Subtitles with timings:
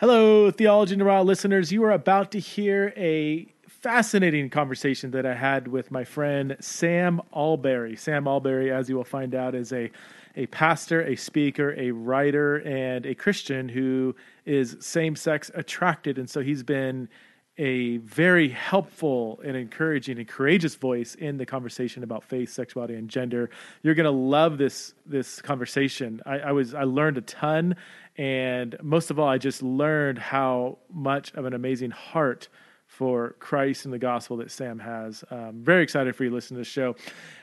[0.00, 1.70] Hello, Theology the Raw listeners.
[1.70, 7.20] You are about to hear a fascinating conversation that I had with my friend Sam
[7.34, 7.98] Allberry.
[7.98, 9.90] Sam Allberry, as you will find out, is a,
[10.36, 14.16] a pastor, a speaker, a writer, and a Christian who
[14.46, 16.16] is same sex attracted.
[16.16, 17.06] And so he's been
[17.60, 23.10] a very helpful and encouraging and courageous voice in the conversation about faith, sexuality, and
[23.10, 23.50] gender.
[23.82, 26.22] You're going to love this this conversation.
[26.24, 27.76] I, I, was I learned a ton,
[28.16, 32.48] and most of all, I just learned how much of an amazing heart
[32.90, 35.22] for Christ and the gospel that Sam has.
[35.30, 36.96] Um, very excited for you to listen to the show.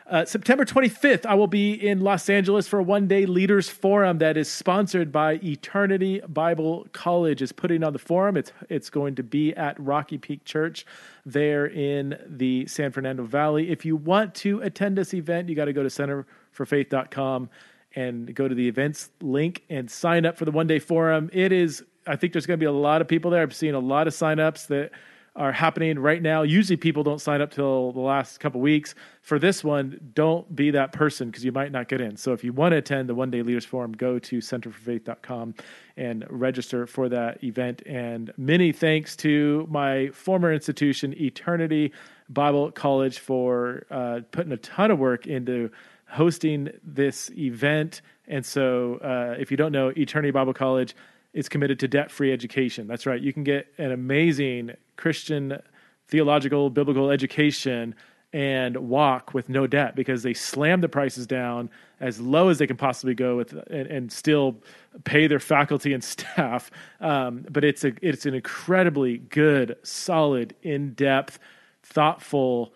[0.05, 4.35] Uh, September 25th, I will be in Los Angeles for a one-day leaders forum that
[4.35, 7.41] is sponsored by Eternity Bible College.
[7.41, 8.35] is putting on the forum.
[8.35, 10.85] It's it's going to be at Rocky Peak Church
[11.25, 13.71] there in the San Fernando Valley.
[13.71, 17.49] If you want to attend this event, you got to go to centerforfaith.com
[17.97, 21.29] and go to the events link and sign up for the one-day forum.
[21.33, 23.41] It is I think there's going to be a lot of people there.
[23.41, 24.91] I've seen a lot of signups that
[25.35, 26.43] are happening right now.
[26.43, 28.95] Usually people don't sign up till the last couple weeks.
[29.21, 32.15] For this one, don't be that person because you might not get in.
[32.15, 35.55] So if you want to attend the one day leaders forum, go to centerforfaith.com
[35.97, 37.83] and register for that event.
[37.85, 41.91] And many thanks to my former institution, Eternity
[42.29, 45.69] Bible College, for uh, putting a ton of work into
[46.07, 48.01] hosting this event.
[48.27, 50.95] And so uh, if you don't know, Eternity Bible College
[51.33, 52.87] is committed to debt free education.
[52.87, 53.21] That's right.
[53.21, 55.59] You can get an amazing Christian
[56.07, 57.93] theological biblical education
[58.33, 61.69] and walk with no debt because they slam the prices down
[61.99, 64.57] as low as they can possibly go with and, and still
[65.05, 66.69] pay their faculty and staff.
[66.99, 71.39] Um, but it's a it's an incredibly good, solid, in depth,
[71.83, 72.73] thoughtful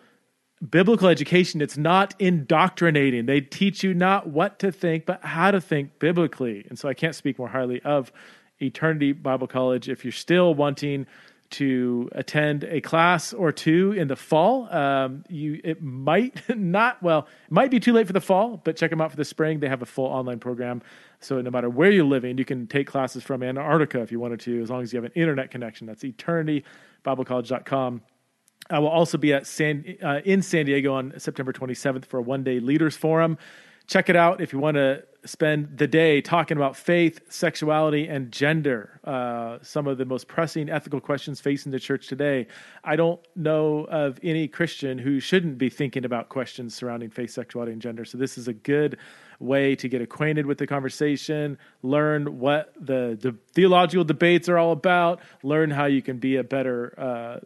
[0.70, 1.60] biblical education.
[1.60, 3.26] It's not indoctrinating.
[3.26, 6.64] They teach you not what to think, but how to think biblically.
[6.68, 8.12] And so I can't speak more highly of
[8.60, 9.88] Eternity Bible College.
[9.88, 11.06] If you're still wanting
[11.50, 17.28] to attend a class or two in the fall, um, you it might not well,
[17.46, 19.60] it might be too late for the fall, but check them out for the spring.
[19.60, 20.80] They have a full online program,
[21.20, 24.40] so no matter where you're living, you can take classes from Antarctica if you wanted
[24.40, 25.86] to, as long as you have an internet connection.
[25.86, 28.00] That's EternityBibleCollege.com.
[28.70, 32.22] I will also be at San uh, in San Diego on September 27th for a
[32.22, 33.38] one day leaders forum.
[33.86, 38.32] Check it out if you want to spend the day talking about faith, sexuality, and
[38.32, 42.46] gender, uh, some of the most pressing ethical questions facing the church today.
[42.84, 47.72] I don't know of any Christian who shouldn't be thinking about questions surrounding faith, sexuality,
[47.72, 48.04] and gender.
[48.04, 48.98] So, this is a good
[49.38, 54.72] way to get acquainted with the conversation, learn what the, the theological debates are all
[54.72, 56.94] about, learn how you can be a better.
[56.98, 57.40] Uh,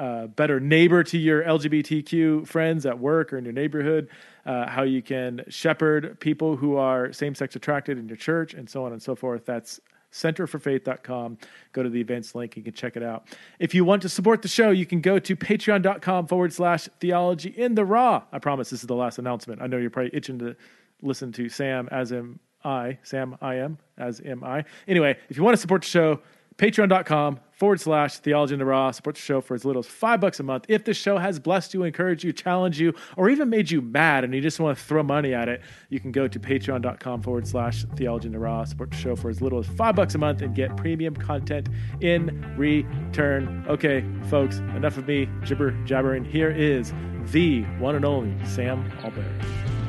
[0.00, 4.08] uh, better neighbor to your LGBTQ friends at work or in your neighborhood,
[4.46, 8.68] uh, how you can shepherd people who are same sex attracted in your church, and
[8.68, 9.44] so on and so forth.
[9.44, 9.78] That's
[10.10, 11.36] centerforfaith.com.
[11.72, 12.56] Go to the events link.
[12.56, 13.28] You can check it out.
[13.58, 17.50] If you want to support the show, you can go to patreon.com forward slash theology
[17.50, 18.22] in the raw.
[18.32, 19.60] I promise this is the last announcement.
[19.60, 20.56] I know you're probably itching to
[21.02, 24.64] listen to Sam as am I, Sam I am, as am I.
[24.88, 26.20] Anyway, if you want to support the show,
[26.56, 28.90] patreon.com forward slash theology in the raw.
[28.90, 30.64] Support the show for as little as five bucks a month.
[30.66, 34.24] If the show has blessed you, encouraged you, challenged you, or even made you mad
[34.24, 35.60] and you just want to throw money at it,
[35.90, 38.64] you can go to patreon.com forward slash theology in the raw.
[38.64, 41.68] Support the show for as little as five bucks a month and get premium content
[42.00, 43.66] in return.
[43.68, 46.24] Okay, folks, enough of me jibber jabbering.
[46.24, 46.94] Here is
[47.30, 49.79] the one and only Sam Allberry.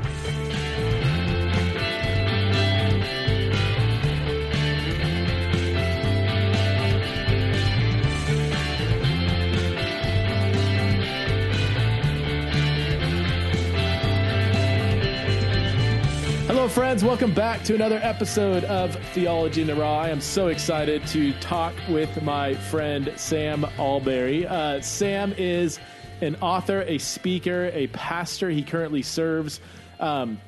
[16.71, 17.03] Friends.
[17.03, 19.99] Welcome back to another episode of Theology in the Raw.
[19.99, 24.45] I am so excited to talk with my friend Sam Allberry.
[24.45, 25.79] Uh, Sam is
[26.21, 28.49] an author, a speaker, a pastor.
[28.49, 29.59] He currently serves
[29.99, 30.39] um,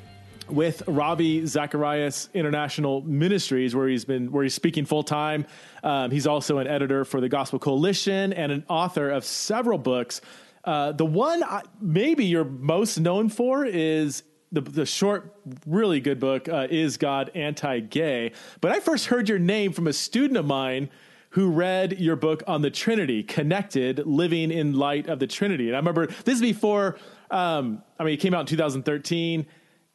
[0.47, 5.45] with Ravi Zacharias International Ministries, where he's been where he's speaking full time.
[5.83, 10.21] Um, he's also an editor for the Gospel Coalition and an author of several books.
[10.63, 15.35] Uh, the one I, maybe you're most known for is the, the short,
[15.65, 18.31] really good book uh, is God anti-gay.
[18.61, 20.89] But I first heard your name from a student of mine
[21.31, 25.67] who read your book on the Trinity, Connected, Living in Light of the Trinity.
[25.67, 26.97] And I remember this is before.
[27.31, 29.47] Um, I mean, it came out in 2013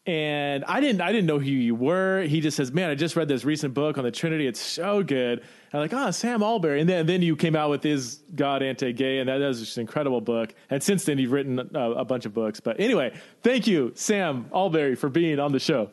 [0.09, 2.23] and I didn't I didn't know who you were.
[2.23, 4.47] He just says, "Man, I just read this recent book on the Trinity.
[4.47, 7.71] It's so good." I'm like, "Oh, Sam Allberry," and then and then you came out
[7.71, 10.55] with his God Anti-Gay, and that, was just an incredible book.
[10.71, 12.61] And since then, you've written a, a bunch of books.
[12.61, 15.91] But anyway, thank you, Sam Allberry, for being on the show.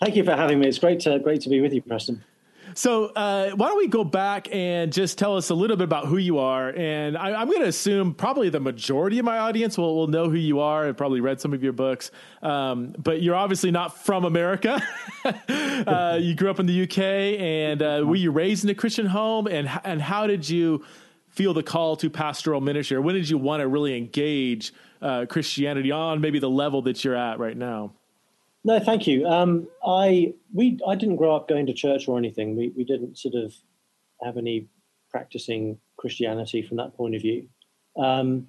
[0.00, 0.68] Thank you for having me.
[0.68, 2.24] It's great to great to be with you, Preston.
[2.74, 6.06] So, uh, why don't we go back and just tell us a little bit about
[6.06, 6.68] who you are?
[6.70, 10.28] And I, am going to assume probably the majority of my audience will, will know
[10.28, 12.10] who you are and probably read some of your books.
[12.42, 14.82] Um, but you're obviously not from America.
[15.24, 19.06] uh, you grew up in the UK, and uh, were you raised in a Christian
[19.06, 19.46] home?
[19.46, 20.84] And and how did you
[21.28, 22.96] feel the call to pastoral ministry?
[22.96, 27.04] Or when did you want to really engage uh, Christianity on maybe the level that
[27.04, 27.92] you're at right now?
[28.62, 29.26] No, thank you.
[29.26, 32.56] Um, I we I didn't grow up going to church or anything.
[32.56, 33.54] We we didn't sort of
[34.22, 34.66] have any
[35.10, 37.48] practicing Christianity from that point of view.
[37.96, 38.46] Um,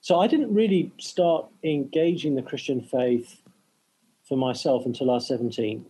[0.00, 3.42] so I didn't really start engaging the Christian faith
[4.28, 5.84] for myself until I was 17.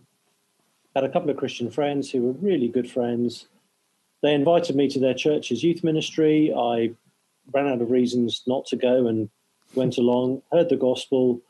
[0.95, 3.47] I had a couple of Christian friends who were really good friends.
[4.23, 6.51] They invited me to their church's youth ministry.
[6.51, 6.91] I
[7.53, 9.29] ran out of reasons not to go and
[9.75, 11.41] went along, heard the gospel,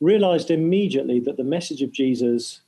[0.00, 2.60] realized immediately that the message of Jesus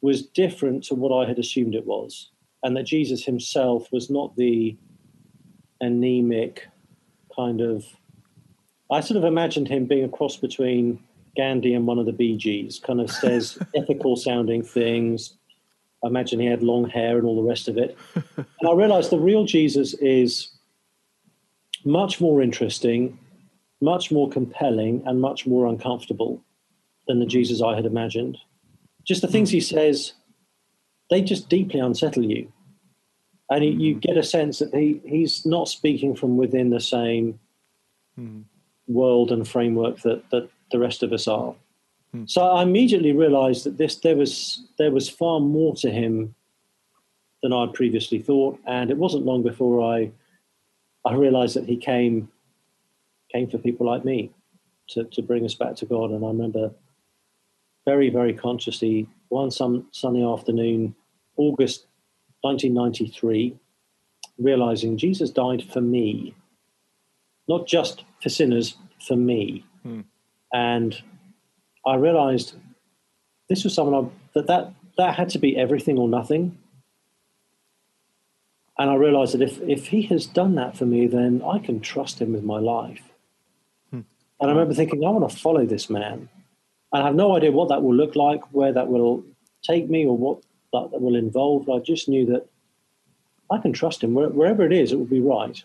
[0.00, 2.30] was different to what I had assumed it was,
[2.62, 4.76] and that Jesus himself was not the
[5.80, 6.66] anemic
[7.34, 7.84] kind of.
[8.90, 11.02] I sort of imagined him being a cross between
[11.36, 15.34] Gandhi and one of the Bee Gees, kind of says ethical sounding things.
[16.04, 17.96] I imagine he had long hair and all the rest of it.
[18.36, 20.50] and I realized the real Jesus is
[21.84, 23.18] much more interesting,
[23.80, 26.42] much more compelling, and much more uncomfortable
[27.06, 28.38] than the Jesus I had imagined.
[29.04, 30.12] Just the things he says,
[31.10, 32.52] they just deeply unsettle you.
[33.50, 37.38] And he, you get a sense that he, he's not speaking from within the same
[38.18, 38.42] mm.
[38.88, 41.54] world and framework that, that the rest of us are.
[42.14, 42.28] Mm.
[42.28, 46.34] So I immediately realized that this there was there was far more to him
[47.42, 48.58] than I'd previously thought.
[48.66, 50.10] And it wasn't long before I
[51.04, 52.28] I realized that he came
[53.32, 54.30] came for people like me
[54.88, 56.10] to, to bring us back to God.
[56.10, 56.72] And I remember
[57.86, 60.94] very, very consciously one some sunny afternoon,
[61.36, 61.86] August
[62.42, 63.56] 1993,
[64.38, 66.34] realizing Jesus died for me,
[67.48, 69.64] not just for sinners, for me.
[69.82, 70.02] Hmm.
[70.52, 71.02] And
[71.86, 72.54] I realized
[73.48, 76.58] this was someone I, that, that that had to be everything or nothing.
[78.78, 81.80] And I realized that if, if he has done that for me, then I can
[81.80, 83.02] trust him with my life.
[83.90, 84.00] Hmm.
[84.40, 86.28] And I remember thinking, I want to follow this man.
[86.92, 89.24] I have no idea what that will look like, where that will
[89.62, 90.42] take me, or what
[90.72, 91.68] that will involve.
[91.68, 92.46] I just knew that
[93.50, 94.14] I can trust him.
[94.14, 95.62] Wherever it is, it will be right.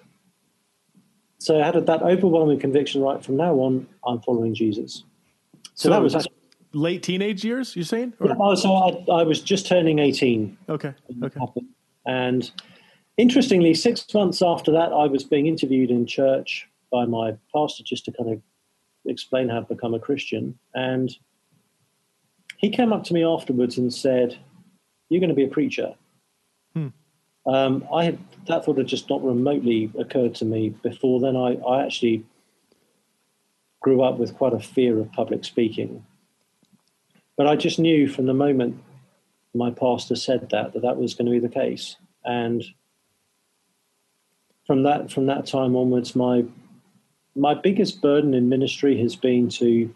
[1.39, 5.03] So I had that overwhelming conviction right from now on, I'm following Jesus.
[5.73, 6.35] So, so that was actually,
[6.73, 8.13] late teenage years, you're saying?
[8.19, 8.27] Or?
[8.27, 10.57] Yeah, so I, I, was just turning 18.
[10.69, 10.94] Okay.
[11.24, 11.39] Okay.
[12.06, 12.51] And
[13.17, 18.06] interestingly, six months after that, I was being interviewed in church by my pastor just
[18.06, 18.41] to kind of
[19.06, 20.57] explain how to become a Christian.
[20.74, 21.15] And
[22.57, 24.38] he came up to me afterwards and said,
[25.09, 25.95] You're going to be a preacher.
[26.74, 26.88] Hmm.
[27.45, 31.36] Um, I had that thought had just not remotely occurred to me before then.
[31.36, 32.24] I, I actually
[33.81, 36.06] grew up with quite a fear of public speaking.
[37.36, 38.81] But I just knew from the moment
[39.56, 41.95] my pastor said that that that was going to be the case.
[42.24, 42.63] And
[44.68, 46.45] from that from that time onwards, my
[47.35, 49.93] my biggest burden in ministry has been to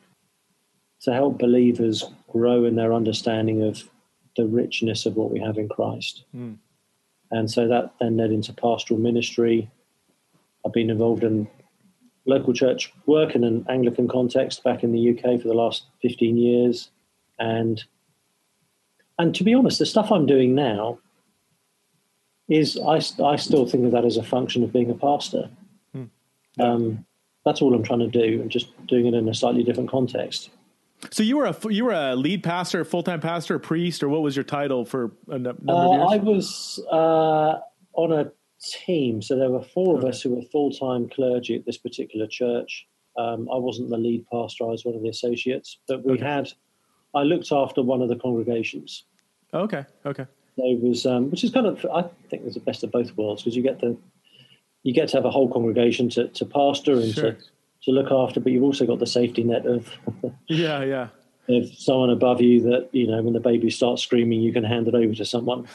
[1.01, 3.89] to help believers grow in their understanding of
[4.37, 6.23] the richness of what we have in Christ.
[6.35, 6.57] Mm.
[7.31, 9.69] And so that then led into pastoral ministry.
[10.65, 11.47] I've been involved in
[12.25, 16.37] local church work in an Anglican context back in the UK for the last 15
[16.37, 16.89] years.
[17.39, 17.83] And
[19.17, 20.99] and to be honest, the stuff I'm doing now
[22.49, 25.49] is I, I still think of that as a function of being a pastor.
[25.95, 26.09] Mm.
[26.59, 27.05] Um,
[27.45, 30.49] that's all I'm trying to do, and just doing it in a slightly different context.
[31.11, 34.09] So you were a you were a lead pastor, full time pastor, a priest, or
[34.09, 36.11] what was your title for a number uh, of years?
[36.11, 37.59] I was uh,
[37.93, 40.07] on a team, so there were four okay.
[40.07, 42.87] of us who were full time clergy at this particular church.
[43.17, 46.23] Um, I wasn't the lead pastor; I was one of the associates, but we okay.
[46.23, 46.51] had.
[47.13, 49.05] I looked after one of the congregations.
[49.53, 49.85] Okay.
[50.05, 50.25] Okay.
[50.57, 53.15] So it was, um, which is kind of, I think, it's the best of both
[53.15, 53.97] worlds because you get the
[54.85, 57.31] you get to have a whole congregation to, to pastor and sure.
[57.31, 57.37] to,
[57.83, 59.91] to look after, but you've also got the safety net of
[60.47, 61.07] yeah, yeah,
[61.49, 64.87] of someone above you that you know when the baby starts screaming, you can hand
[64.87, 65.67] it over to someone.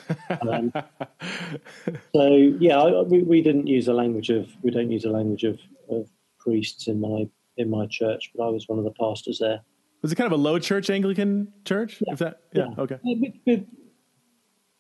[0.49, 0.73] Um,
[2.15, 5.43] so yeah, I, we, we didn't use a language of we don't use a language
[5.43, 9.41] of, of priests in my in my church, but I was one of the pastors
[9.41, 9.61] there.
[10.03, 12.01] Was it kind of a low church Anglican church?
[12.07, 12.13] Yeah.
[12.13, 12.83] Is that yeah, yeah.
[12.83, 13.67] okay?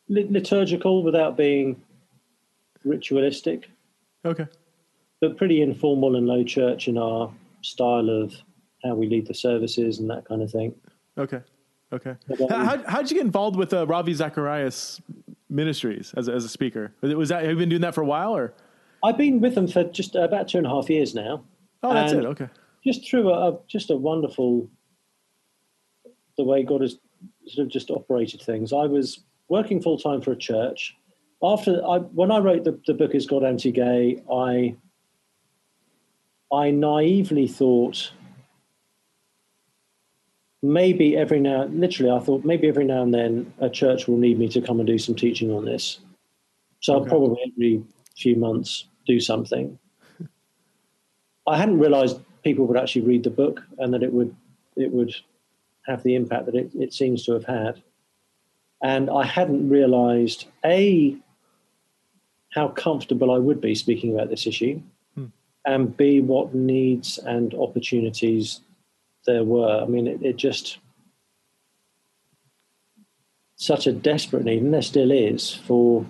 [0.09, 1.83] liturgical without being
[2.85, 3.69] ritualistic.
[4.25, 4.47] Okay.
[5.21, 8.35] But pretty informal and low church in our style of
[8.83, 10.75] how we lead the services and that kind of thing.
[11.19, 11.41] Okay.
[11.93, 12.15] Okay.
[12.51, 15.01] Um, how, how'd you get involved with uh, Ravi Zacharias
[15.49, 16.95] Ministries as a, as a speaker.
[17.03, 18.55] Was that have you been doing that for a while or?
[19.03, 21.43] I've been with them for just about two and a half years now.
[21.83, 22.25] Oh, that's it.
[22.25, 22.49] Okay.
[22.85, 24.71] Just through a, a just a wonderful
[26.37, 26.99] the way God has
[27.47, 28.73] sort of just operated things.
[28.73, 30.97] I was working full time for a church.
[31.43, 34.77] After I, when I wrote the, the book "Is God Anti-Gay," I
[36.53, 38.13] I naively thought
[40.63, 44.39] maybe every now, literally, I thought maybe every now and then a church will need
[44.39, 46.01] me to come and do some teaching on this.
[46.81, 47.05] So okay.
[47.05, 47.83] I'll probably every
[48.17, 49.79] few months do something.
[51.47, 54.35] I hadn't realised people would actually read the book and that it would
[54.77, 55.15] it would
[55.87, 57.83] have the impact that it, it seems to have had.
[58.83, 61.17] And I hadn't realised a
[62.53, 64.81] how comfortable I would be speaking about this issue,
[65.15, 65.27] hmm.
[65.65, 68.61] and b what needs and opportunities
[69.27, 69.83] there were.
[69.83, 70.79] I mean, it, it just
[73.57, 76.07] such a desperate need, and there still is for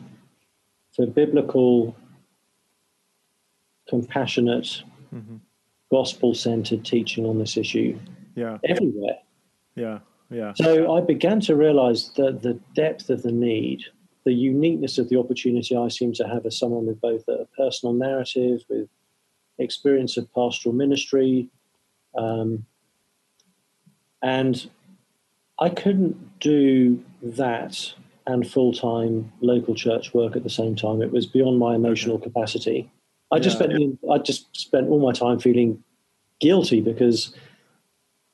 [0.95, 1.97] for biblical,
[3.89, 4.83] compassionate,
[5.15, 5.37] mm-hmm.
[5.91, 7.99] gospel centered teaching on this issue.
[8.35, 9.19] Yeah, everywhere.
[9.75, 9.99] Yeah,
[10.31, 10.53] yeah.
[10.55, 13.83] So I began to realize that the depth of the need,
[14.25, 17.93] the uniqueness of the opportunity I seem to have as someone with both a personal
[17.95, 18.89] narrative, with
[19.59, 21.49] experience of pastoral ministry,
[22.17, 22.67] um,
[24.23, 24.69] and
[25.59, 27.95] I couldn't do that
[28.27, 31.03] and full time local church work at the same time.
[31.03, 32.91] It was beyond my emotional capacity.
[33.33, 34.13] I yeah, just spent yeah.
[34.13, 35.83] I just spent all my time feeling
[36.41, 37.35] guilty because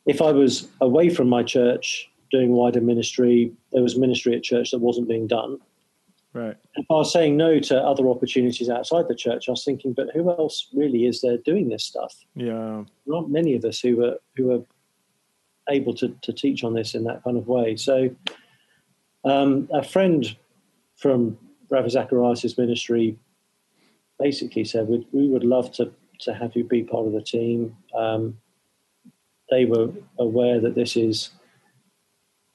[0.07, 4.71] if I was away from my church doing wider ministry, there was ministry at church
[4.71, 5.59] that wasn't being done.
[6.37, 6.57] Right.
[6.75, 10.09] If I was saying no to other opportunities outside the church, I was thinking, but
[10.12, 12.14] who else really is there doing this stuff?
[12.35, 12.85] Yeah.
[13.07, 14.62] Not many of us who are who are
[15.71, 17.76] able to, to teach on this in that kind of way.
[17.76, 18.11] So,
[19.25, 20.37] um, a friend
[20.97, 21.38] from
[21.71, 23.16] Ravi Zacharias' ministry
[24.19, 25.90] basically said, we, we would love to,
[26.21, 27.75] to have you be part of the team.
[27.97, 28.38] Um,
[29.50, 29.88] they were
[30.19, 31.31] aware that this is,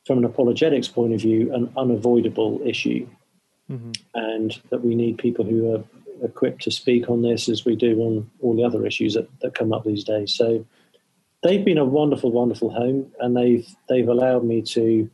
[0.05, 3.07] from an apologetics point of view, an unavoidable issue,
[3.71, 3.91] mm-hmm.
[4.13, 5.83] and that we need people who are
[6.23, 9.55] equipped to speak on this as we do on all the other issues that, that
[9.55, 10.33] come up these days.
[10.33, 10.65] So,
[11.43, 15.09] they've been a wonderful, wonderful home, and they've they've allowed me to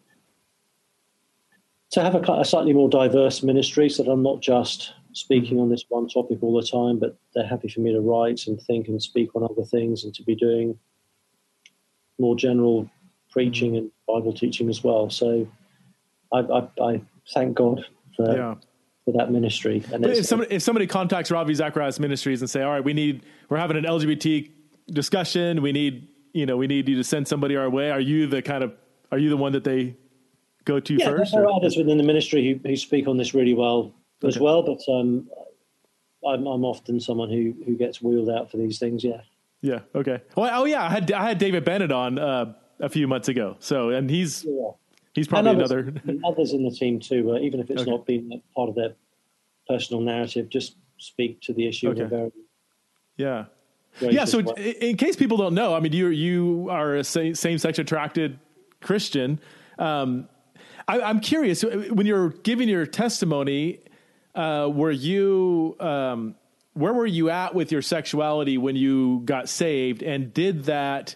[1.91, 5.69] to have a, a, slightly more diverse ministry, so that I'm not just speaking on
[5.69, 8.87] this one topic all the time, but they're happy for me to write and think
[8.87, 10.77] and speak on other things, and to be doing
[12.19, 12.89] more general
[13.31, 15.09] preaching and Bible teaching as well.
[15.09, 15.47] So
[16.33, 17.01] I, I, I
[17.33, 17.85] thank God
[18.17, 18.35] for.
[18.35, 18.55] Yeah.
[19.05, 22.71] For that ministry, and if somebody, if somebody contacts Ravi Zacharias Ministries and say, "All
[22.71, 24.51] right, we need, we're having an LGBT
[24.91, 25.61] discussion.
[25.61, 27.89] We need you know, we need you to send somebody our way.
[27.89, 28.73] Are you the kind of,
[29.11, 29.95] are you the one that they
[30.65, 31.33] go to yeah, first?
[31.33, 33.91] There are others within the ministry who, who speak on this really well
[34.23, 34.27] okay.
[34.27, 35.27] as well, but um,
[36.25, 39.03] I'm, I'm often someone who, who gets wheeled out for these things.
[39.03, 39.21] Yeah.
[39.61, 39.79] Yeah.
[39.95, 40.21] Okay.
[40.35, 43.55] Well, oh yeah, I had I had David Bennett on uh, a few months ago.
[43.59, 44.69] So, and he's yeah.
[45.17, 47.33] He's probably others, another others in the team too.
[47.33, 47.91] Uh, even if it's okay.
[47.91, 48.93] not been part of their
[49.67, 51.89] personal narrative, just speak to the issue.
[51.89, 52.05] Okay.
[52.05, 52.31] Very,
[53.17, 53.45] yeah
[54.01, 54.25] yeah.
[54.25, 58.39] So, in case people don't know, I mean, you you are a same sex attracted
[58.81, 59.39] Christian.
[59.79, 60.27] Um,
[60.87, 63.79] I, am curious when you're giving your testimony.
[64.35, 66.35] Uh, were you um,
[66.73, 71.15] where were you at with your sexuality when you got saved, and did that?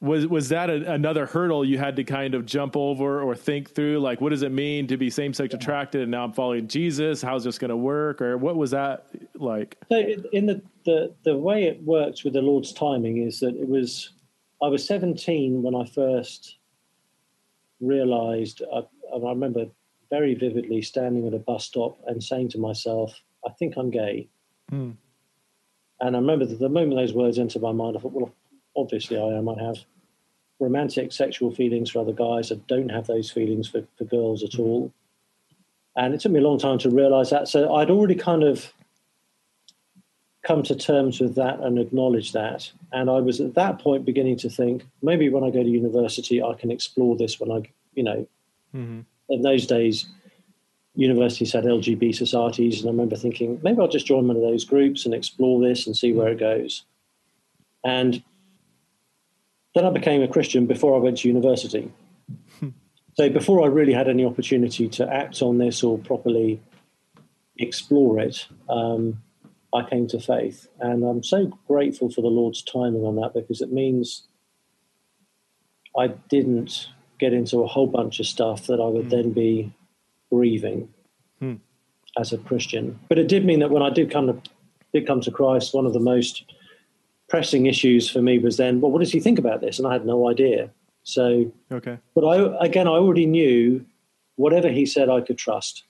[0.00, 3.70] Was was that a, another hurdle you had to kind of jump over or think
[3.70, 3.98] through?
[4.00, 7.22] Like what does it mean to be same sex attracted and now I'm following Jesus?
[7.22, 8.20] How's this going to work?
[8.20, 9.78] Or what was that like?
[9.90, 9.96] So
[10.32, 14.10] in the, the the way it works with the Lord's timing is that it was
[14.62, 16.58] I was 17 when I first
[17.80, 18.80] realized I,
[19.14, 19.66] I remember
[20.10, 24.28] very vividly standing at a bus stop and saying to myself I think I'm gay.
[24.72, 24.96] Mm.
[26.00, 28.34] and I remember that the moment those words entered my mind I thought well
[28.76, 29.48] obviously I am.
[29.48, 29.78] I have
[30.58, 32.50] romantic sexual feelings for other guys.
[32.50, 34.92] I don't have those feelings for, for girls at all.
[35.96, 37.48] And it took me a long time to realize that.
[37.48, 38.72] So I'd already kind of
[40.46, 42.70] come to terms with that and acknowledge that.
[42.92, 46.42] And I was at that point beginning to think maybe when I go to university,
[46.42, 47.62] I can explore this when I,
[47.94, 48.26] you know,
[48.74, 49.00] mm-hmm.
[49.28, 50.06] in those days,
[50.94, 52.80] universities had LGBT societies.
[52.80, 55.86] And I remember thinking maybe I'll just join one of those groups and explore this
[55.86, 56.84] and see where it goes.
[57.84, 58.22] And
[59.76, 61.92] then I became a Christian before I went to university.
[63.14, 66.62] so before I really had any opportunity to act on this or properly
[67.58, 69.22] explore it, um,
[69.74, 70.66] I came to faith.
[70.80, 74.26] And I'm so grateful for the Lord's timing on that because it means
[75.98, 79.10] I didn't get into a whole bunch of stuff that I would mm.
[79.10, 79.74] then be
[80.32, 80.88] grieving
[81.38, 81.54] hmm.
[82.18, 82.98] as a Christian.
[83.10, 84.50] But it did mean that when I did come to
[84.92, 86.44] did come to Christ, one of the most
[87.28, 89.78] pressing issues for me was then, well, what does he think about this?
[89.78, 90.70] And I had no idea.
[91.02, 91.98] So, okay.
[92.14, 93.84] But I again, I already knew
[94.36, 95.84] whatever he said, I could trust.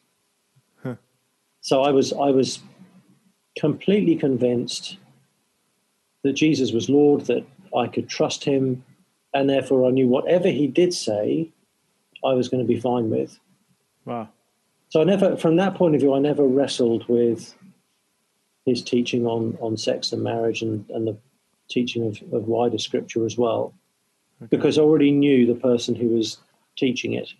[0.83, 0.97] Huh.
[1.61, 2.61] So I was I was
[3.59, 4.99] completely convinced
[6.23, 8.85] that Jesus was Lord, that I could trust him,
[9.33, 11.49] and therefore I knew whatever he did say,
[12.25, 13.39] I was going to be fine with.
[14.05, 14.29] Wow.
[14.89, 17.55] So I never, from that point of view, I never wrestled with
[18.67, 21.17] his teaching on, on sex and marriage and, and the
[21.69, 23.73] teaching of, of wider scripture as well,
[24.43, 24.49] okay.
[24.51, 26.39] because I already knew the person who was
[26.77, 27.33] teaching it.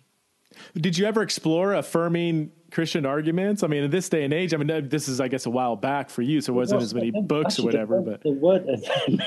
[0.75, 3.61] Did you ever explore affirming Christian arguments?
[3.61, 5.75] I mean, in this day and age, I mean, this is, I guess, a while
[5.75, 8.01] back for you, so it wasn't as many books or whatever.
[8.01, 8.65] But there weren't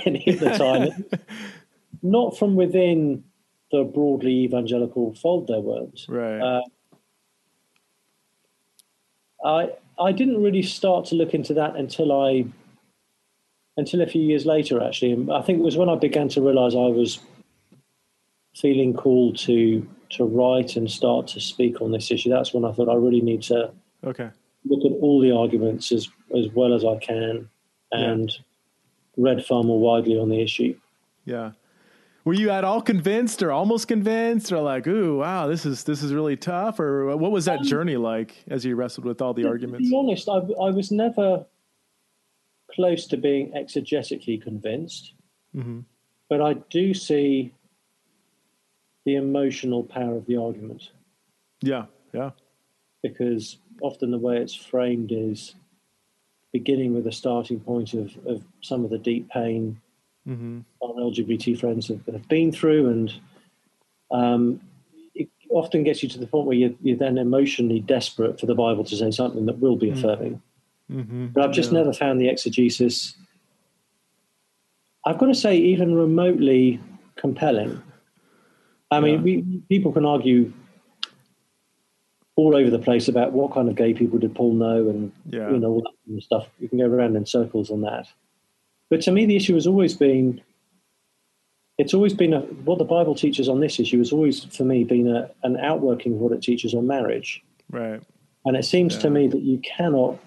[0.05, 1.05] many at the time.
[2.03, 3.25] Not from within
[3.71, 6.01] the broadly evangelical fold, there weren't.
[6.09, 6.41] Right.
[6.41, 6.63] Uh,
[9.45, 12.47] I I didn't really start to look into that until I
[13.77, 14.83] until a few years later.
[14.83, 17.21] Actually, I think it was when I began to realise I was
[18.55, 22.31] feeling called to to write and start to speak on this issue.
[22.31, 23.71] That's when I thought I really need to
[24.05, 24.31] okay
[24.65, 27.49] look at all the arguments as as well as I can
[27.93, 28.43] and yeah.
[29.17, 30.77] read far more widely on the issue.
[31.25, 31.53] Yeah.
[32.25, 36.03] Were you at all convinced or almost convinced or like, ooh, wow, this is this
[36.03, 36.79] is really tough?
[36.79, 39.87] Or what was that um, journey like as you wrestled with all the to, arguments?
[39.87, 41.47] To be honest, I, I was never
[42.75, 45.15] close to being exegetically convinced,
[45.57, 45.81] mm-hmm.
[46.29, 47.53] but I do see
[49.07, 50.91] the emotional power of the argument.
[51.63, 52.31] Yeah, yeah.
[53.03, 55.55] Because often the way it's framed is
[56.53, 59.81] beginning with a starting point of, of some of the deep pain
[60.29, 60.61] mm-hmm.
[60.83, 63.15] our LGBT friends have, have been through, and
[64.11, 64.61] um,
[65.15, 68.55] it often gets you to the point where you're, you're, then emotionally desperate for the
[68.55, 69.99] Bible to say something that will be mm-hmm.
[69.99, 70.43] affirming.
[70.91, 71.27] Mm-hmm.
[71.29, 71.79] But I've just yeah.
[71.79, 73.15] never found the exegesis.
[75.05, 76.81] I've got to say, even remotely
[77.17, 77.83] compelling.
[78.91, 79.01] I yeah.
[79.01, 80.53] mean, we, people can argue
[82.37, 85.51] all over the place about what kind of gay people did Paul know, and yeah.
[85.51, 86.47] you know all that kind of stuff.
[86.59, 88.09] You can go around in circles on that.
[88.91, 90.43] But to me, the issue has always been.
[91.79, 94.85] It's always been a, what the Bible teaches on this issue has always, for me,
[94.85, 97.43] been a, an outworking of what it teaches on marriage.
[97.71, 98.03] Right.
[98.45, 99.01] And it seems yeah.
[99.01, 100.19] to me that you cannot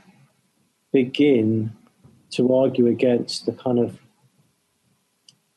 [0.91, 1.71] begin
[2.31, 3.99] to argue against the kind of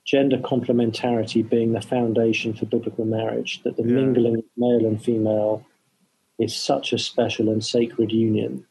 [0.05, 3.95] gender complementarity being the foundation for biblical marriage, that the yeah.
[3.95, 5.65] mingling of male and female
[6.39, 8.67] is such a special and sacred union.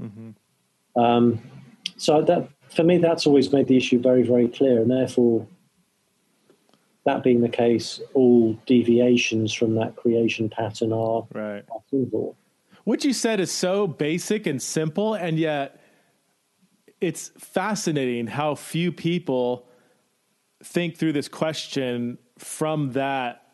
[0.00, 1.00] Mm-hmm.
[1.00, 1.42] Um,
[1.96, 5.46] so that for me, that's always made the issue very, very clear, and therefore,
[7.04, 11.64] that being the case, all deviations from that creation pattern are, right.
[11.70, 12.34] are.
[12.84, 15.80] What you said is so basic and simple, and yet
[17.00, 19.66] it's fascinating how few people
[20.62, 23.44] think through this question from that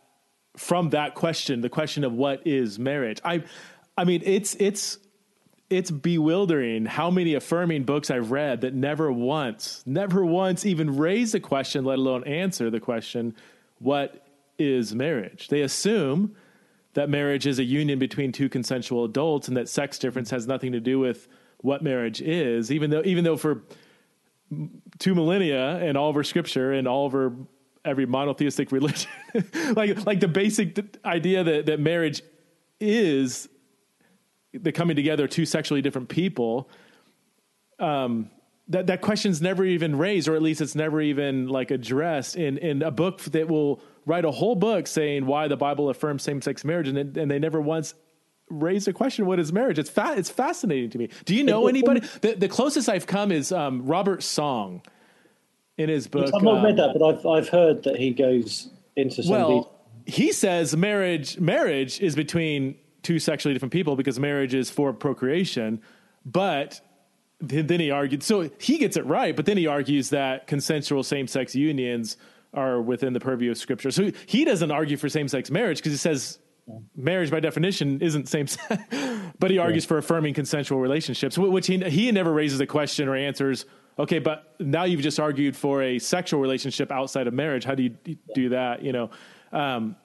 [0.56, 3.20] from that question, the question of what is marriage.
[3.24, 3.42] I
[3.98, 4.98] I mean it's it's
[5.70, 11.32] it's bewildering how many affirming books I've read that never once, never once even raise
[11.32, 13.34] the question, let alone answer the question,
[13.78, 14.26] what
[14.58, 15.48] is marriage?
[15.48, 16.36] They assume
[16.94, 20.72] that marriage is a union between two consensual adults and that sex difference has nothing
[20.72, 23.62] to do with what marriage is, even though even though for
[24.98, 27.32] two millennia and all of our scripture and all of our
[27.84, 29.10] every monotheistic religion,
[29.74, 32.22] like like the basic idea that that marriage
[32.80, 33.48] is
[34.54, 36.68] the coming together of two sexually different people.
[37.78, 38.30] Um,
[38.68, 42.56] that that question's never even raised, or at least it's never even like addressed in
[42.58, 46.40] in a book that will write a whole book saying why the Bible affirms same
[46.40, 47.94] sex marriage, and and they never once
[48.50, 51.66] raised a question what is marriage it's fa- it's fascinating to me do you know
[51.66, 54.82] anybody the, the closest i've come is um, robert song
[55.78, 58.68] in his book i've not um, read that but i've i've heard that he goes
[58.96, 59.80] into some well detail.
[60.04, 65.80] he says marriage marriage is between two sexually different people because marriage is for procreation
[66.24, 66.80] but
[67.40, 71.54] then he argued so he gets it right but then he argues that consensual same-sex
[71.54, 72.16] unions
[72.52, 75.98] are within the purview of scripture so he doesn't argue for same-sex marriage because he
[75.98, 76.38] says
[76.96, 78.82] marriage by definition isn't same sex,
[79.38, 79.88] but he argues yeah.
[79.88, 83.66] for affirming consensual relationships, which he, he never raises a question or answers.
[83.98, 87.64] Okay, but now you've just argued for a sexual relationship outside of marriage.
[87.64, 88.82] How do you do that?
[88.82, 89.10] You know,
[89.52, 89.96] um,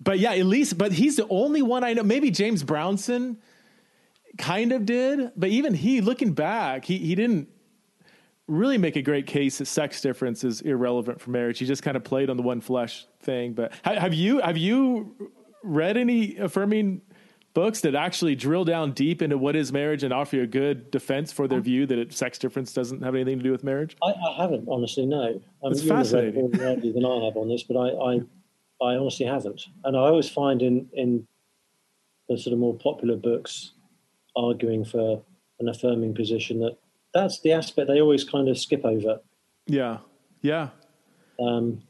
[0.00, 2.02] but yeah, at least, but he's the only one I know.
[2.02, 3.38] Maybe James Brownson
[4.38, 7.48] kind of did, but even he, looking back, he he didn't
[8.46, 11.58] really make a great case that sex difference is irrelevant for marriage.
[11.58, 13.52] He just kind of played on the one flesh thing.
[13.52, 15.30] But have you have you
[15.62, 17.02] read any affirming
[17.52, 20.90] books that actually drill down deep into what is marriage and offer you a good
[20.90, 23.96] defense for their view that it, sex difference doesn't have anything to do with marriage?
[24.02, 25.20] I, I haven't, honestly, no.
[25.22, 26.50] I mean, It's you would have read fascinating.
[26.50, 28.20] more than I have on this, but I, I,
[28.82, 29.62] I honestly haven't.
[29.84, 31.26] And I always find in, in
[32.28, 33.72] the sort of more popular books
[34.36, 35.22] arguing for
[35.58, 36.78] an affirming position that
[37.12, 39.20] that's the aspect they always kind of skip over.
[39.66, 39.98] Yeah,
[40.42, 40.68] yeah,
[41.38, 41.82] Um,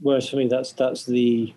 [0.00, 1.54] whereas for me, that's that's the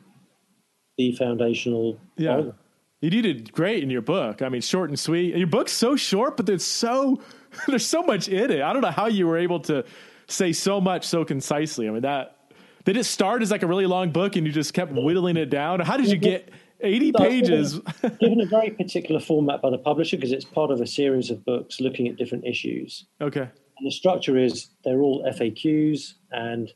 [0.97, 1.99] the foundational.
[2.17, 2.29] yeah.
[2.31, 2.55] argument.
[3.01, 4.41] You did great in your book.
[4.41, 5.35] I mean, short and sweet.
[5.35, 7.19] Your book's so short, but there's so
[7.67, 8.61] there's so much in it.
[8.61, 9.83] I don't know how you were able to
[10.27, 11.87] say so much so concisely.
[11.89, 12.37] I mean, that
[12.85, 15.49] did it start as like a really long book and you just kept whittling it
[15.49, 15.79] down?
[15.79, 16.49] How did you get
[16.81, 17.79] 80 pages?
[18.19, 21.43] Given a very particular format by the publisher, because it's part of a series of
[21.45, 23.05] books looking at different issues.
[23.21, 23.49] okay.
[23.75, 26.71] And the structure is they're all FAQs and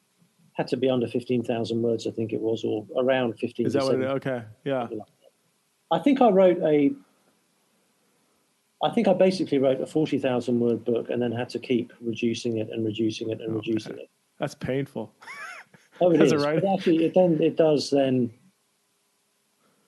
[0.53, 3.67] had to be under 15,000 words, I think it was, or around 15.
[3.67, 4.43] Is that what it, okay.
[4.65, 4.87] Yeah.
[5.91, 6.91] I think I wrote a.
[8.83, 12.57] I think I basically wrote a 40,000 word book and then had to keep reducing
[12.57, 14.09] it and reducing it and reducing it.
[14.39, 15.13] That's painful.
[16.01, 16.63] Oh, it As a is.
[16.75, 18.31] actually, it then it does then.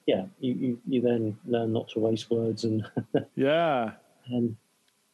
[0.08, 2.84] Yeah, you, you, you then learn not to waste words and
[3.36, 3.92] Yeah.
[4.28, 4.56] and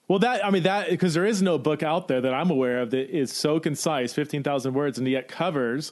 [0.08, 2.80] Well, that I mean that because there is no book out there that I'm aware
[2.82, 5.92] of that is so concise, fifteen thousand words, and yet covers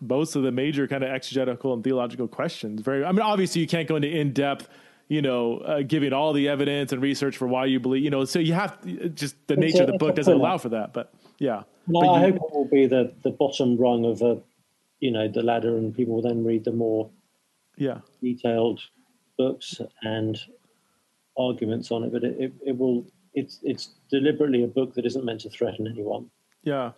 [0.00, 2.82] most of the major kind of exegetical and theological questions.
[2.82, 4.68] Very, I mean, obviously you can't go into in depth,
[5.08, 8.24] you know, uh, giving all the evidence and research for why you believe, you know.
[8.26, 8.78] So you have
[9.14, 10.92] just the nature a- of the book doesn't allow for that.
[10.92, 11.12] But
[11.48, 14.32] yeah, No, I you- hope it will be the, the bottom rung of a,
[15.00, 17.10] you know, the ladder, and people will then read the more
[17.76, 18.80] yeah, detailed
[19.36, 19.68] books
[20.02, 20.34] and
[21.36, 22.10] arguments on it.
[22.12, 23.06] But it, it, it will.
[23.40, 26.30] It's it's deliberately a book that isn't meant to threaten anyone.
[26.62, 26.92] yeah.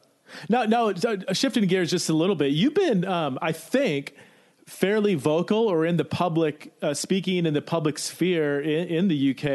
[0.48, 2.50] Now, now uh, shifting gears just a little bit.
[2.52, 4.14] You've been, um, I think.
[4.66, 9.18] Fairly vocal or in the public uh, speaking in the public sphere in, in the
[9.32, 9.46] UK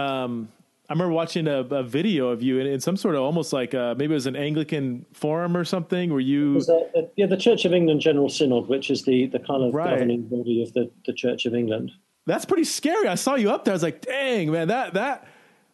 [0.00, 0.48] um,
[0.90, 3.74] I remember watching a, a video of you in, in some sort of almost like
[3.74, 7.36] uh maybe it was an Anglican forum or something where you a, a- yeah, the
[7.36, 9.90] Church of England General Synod, which is the, the kind of Right.
[9.90, 11.92] governing body of the, the Church of England.
[12.26, 13.06] that's pretty scary.
[13.06, 13.72] I saw you up there.
[13.72, 15.28] I was like, dang man, that that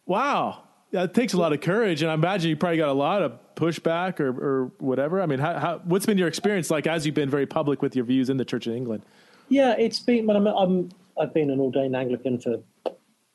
[0.05, 2.03] wow, that takes a lot of courage.
[2.03, 5.19] And I imagine you probably got a lot of pushback or or whatever.
[5.19, 7.95] I mean, how, how what's been your experience like as you've been very public with
[7.95, 9.01] your views in the Church of England?
[9.49, 10.27] Yeah, it's been.
[10.27, 12.61] Well, I'm, I'm I've been an ordained Anglican for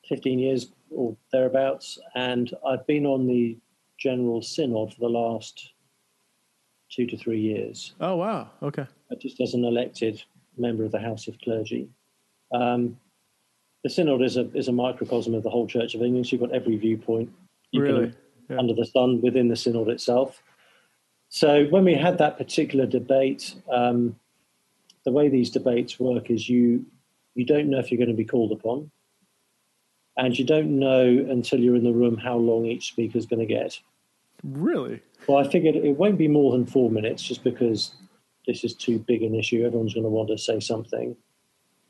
[0.07, 3.57] 15 years or thereabouts, and I've been on the
[3.97, 5.73] General Synod for the last
[6.89, 8.85] two to three years, Oh wow, okay,
[9.19, 10.23] just as an elected
[10.57, 11.89] member of the House of Clergy.
[12.53, 12.97] Um,
[13.83, 16.27] the Synod is a is a microcosm of the whole Church of England.
[16.27, 17.29] So you've got every viewpoint
[17.71, 18.13] you can really,
[18.49, 18.57] yeah.
[18.59, 20.41] under the sun within the synod itself.
[21.29, 24.15] So when we had that particular debate, um,
[25.03, 26.85] the way these debates work is you
[27.35, 28.91] you don't know if you're going to be called upon,
[30.17, 33.39] and you don't know until you're in the room how long each speaker is going
[33.39, 33.79] to get.
[34.43, 37.93] really, Well, I figured it won't be more than four minutes, just because
[38.45, 39.65] this is too big an issue.
[39.65, 41.15] Everyone's going to want to say something,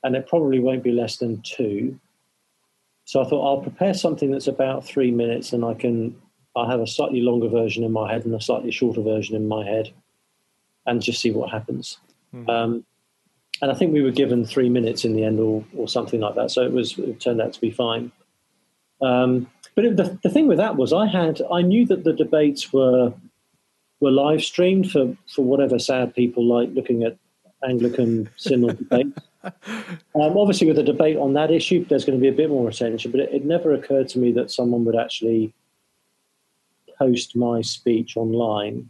[0.03, 1.99] and it probably won't be less than two.
[3.05, 6.15] So I thought I'll prepare something that's about three minutes, and I can
[6.55, 9.47] I'll have a slightly longer version in my head and a slightly shorter version in
[9.47, 9.91] my head,
[10.85, 11.97] and just see what happens.
[12.49, 12.85] Um,
[13.63, 16.35] and I think we were given three minutes in the end, or or something like
[16.35, 16.51] that.
[16.51, 18.11] So it was it turned out to be fine.
[19.01, 22.11] Um, but it, the, the thing with that was I had I knew that the
[22.11, 23.13] debates were
[24.01, 27.17] were live streamed for for whatever sad people like looking at
[27.65, 29.21] Anglican synod debates.
[29.43, 32.67] Um, obviously, with a debate on that issue, there's going to be a bit more
[32.67, 33.11] attention.
[33.11, 35.53] But it, it never occurred to me that someone would actually
[36.99, 38.89] post my speech online.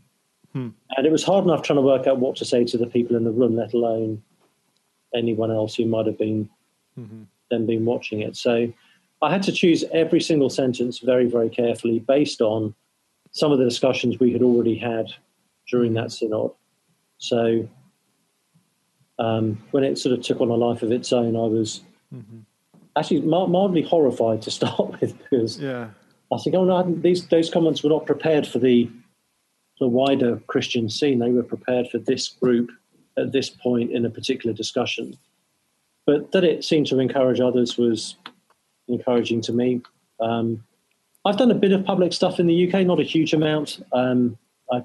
[0.52, 0.70] Hmm.
[0.98, 3.16] And it was hard enough trying to work out what to say to the people
[3.16, 4.24] in the room, let alone
[5.13, 6.49] anyone else who might have been
[6.97, 7.26] Mhm.
[7.49, 8.36] then been watching it.
[8.36, 8.71] So
[9.21, 12.76] I had to choose every single sentence very, very carefully based on
[13.32, 15.08] some of the discussions we had already had
[15.69, 16.52] during that synod.
[17.17, 17.67] So
[19.19, 21.82] um, when it sort of took on a life of its own, I was
[22.95, 25.89] actually mi- mildly horrified to start with because yeah,
[26.32, 28.89] I think, oh no, I these those comments were not prepared for the
[29.80, 31.19] the wider Christian scene.
[31.19, 32.71] They were prepared for this group
[33.17, 35.17] at this point in a particular discussion.
[36.06, 38.15] But that it seemed to encourage others was
[38.88, 39.82] encouraging to me.
[40.19, 40.63] Um,
[41.26, 43.82] I've done a bit of public stuff in the UK, not a huge amount.
[43.93, 44.38] Um,
[44.71, 44.84] I,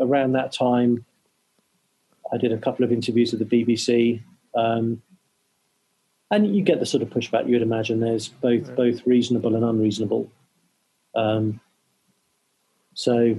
[0.00, 1.04] around that time,
[2.32, 4.22] I did a couple of interviews with the BBC.
[4.54, 5.02] Um,
[6.30, 8.00] and you get the sort of pushback you'd imagine.
[8.00, 10.28] There's both both reasonable and unreasonable.
[11.14, 11.60] Um,
[12.94, 13.38] so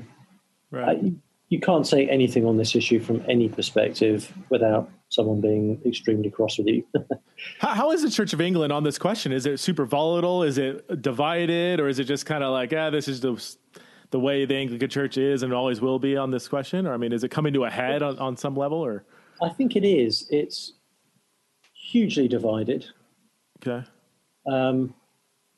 [0.71, 0.97] right.
[0.97, 1.11] I,
[1.49, 6.57] you can't say anything on this issue from any perspective without someone being extremely cross
[6.57, 6.85] with you.
[7.59, 9.31] how, how is the Church of England on this question?
[9.31, 10.43] Is it super volatile?
[10.43, 13.55] Is it divided, or is it just kind of like, ah, this is the
[14.09, 16.87] the way the Anglican Church is and always will be on this question?
[16.87, 18.77] Or I mean, is it coming to a head on, on some level?
[18.77, 19.03] Or
[19.41, 20.27] I think it is.
[20.29, 20.73] It's
[21.73, 22.85] hugely divided.
[23.61, 23.85] Okay.
[24.49, 24.93] Um,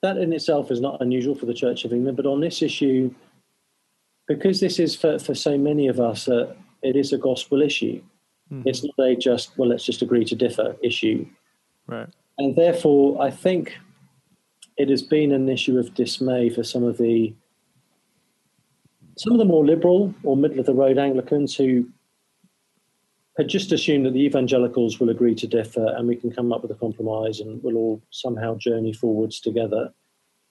[0.01, 3.13] that in itself is not unusual for the Church of England, but on this issue,
[4.29, 8.01] because this is for, for so many of us, uh, it is a gospel issue.
[8.53, 8.69] Mm-hmm.
[8.69, 11.25] It's not a just, well, let's just agree to differ issue.
[11.87, 12.07] Right.
[12.37, 13.75] And therefore, I think
[14.77, 17.33] it has been an issue of dismay for some of the
[19.17, 21.85] some of the more liberal or middle of the road Anglicans who
[23.37, 26.61] had just assumed that the evangelicals will agree to differ and we can come up
[26.61, 29.91] with a compromise and we'll all somehow journey forwards together.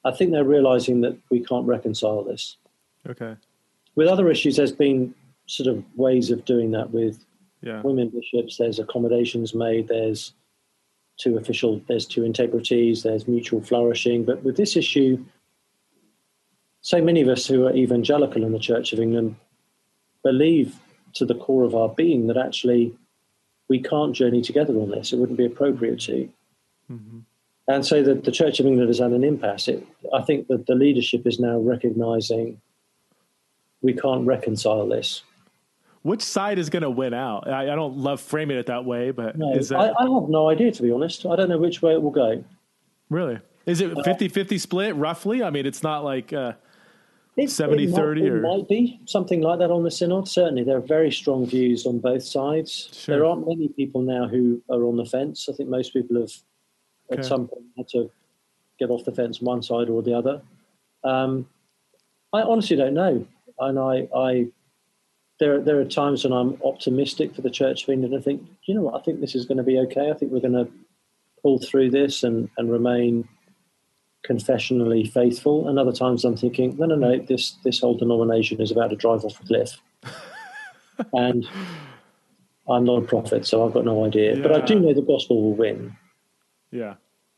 [0.04, 2.58] I think they're realizing that we can't reconcile this.
[3.08, 3.36] Okay.
[3.98, 5.12] With other issues, there's been
[5.46, 7.18] sort of ways of doing that with
[7.62, 7.82] yeah.
[7.82, 8.56] women bishops.
[8.56, 9.88] There's accommodations made.
[9.88, 10.34] There's
[11.16, 11.82] two official.
[11.88, 13.02] There's two integrities.
[13.02, 14.24] There's mutual flourishing.
[14.24, 15.24] But with this issue,
[16.80, 19.34] so many of us who are evangelical in the Church of England
[20.22, 20.76] believe
[21.14, 22.96] to the core of our being that actually
[23.68, 25.12] we can't journey together on this.
[25.12, 26.28] It wouldn't be appropriate to.
[26.88, 27.18] Mm-hmm.
[27.66, 29.66] And so the, the Church of England is at an impasse.
[29.66, 29.84] It,
[30.14, 32.60] I think that the leadership is now recognizing
[33.82, 35.22] we can't reconcile this.
[36.02, 37.48] Which side is going to win out?
[37.48, 39.72] I, I, don't love framing it that way, but no, that...
[39.72, 41.26] I, I, have no idea, to be honest.
[41.26, 42.42] I don't know which way it will go.
[43.10, 43.38] Really?
[43.66, 45.42] Is it 50 50 split roughly?
[45.42, 46.32] I mean, it's not like.
[46.32, 46.52] Uh,
[47.36, 50.76] it, 70 it 30 or might be something like that on the synod certainly there
[50.76, 53.14] are very strong views on both sides sure.
[53.14, 56.32] there aren't many people now who are on the fence i think most people have
[57.12, 57.20] okay.
[57.20, 58.10] at some point had to
[58.80, 60.42] get off the fence one side or the other
[61.04, 61.46] um,
[62.32, 63.24] i honestly don't know
[63.60, 64.46] and i i
[65.38, 68.14] there, there are times when I'm optimistic for the Church of England.
[68.14, 70.10] I think, you know what, I think this is going to be okay.
[70.10, 70.68] I think we're going to
[71.42, 73.28] pull through this and, and remain
[74.28, 78.70] confessionally faithful, and other times I'm thinking, no, no, no, this this whole denomination is
[78.70, 79.80] about to drive off a cliff,
[81.12, 81.48] and
[82.68, 84.36] I'm not a prophet, so I've got no idea.
[84.36, 84.42] Yeah.
[84.42, 85.96] But I do know the gospel will win.
[86.70, 86.94] Yeah.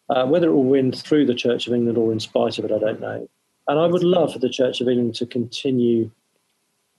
[0.08, 2.72] Uh, whether it will win through the Church of England or in spite of it,
[2.72, 3.28] I don't know.
[3.70, 6.10] And I would love for the Church of England to continue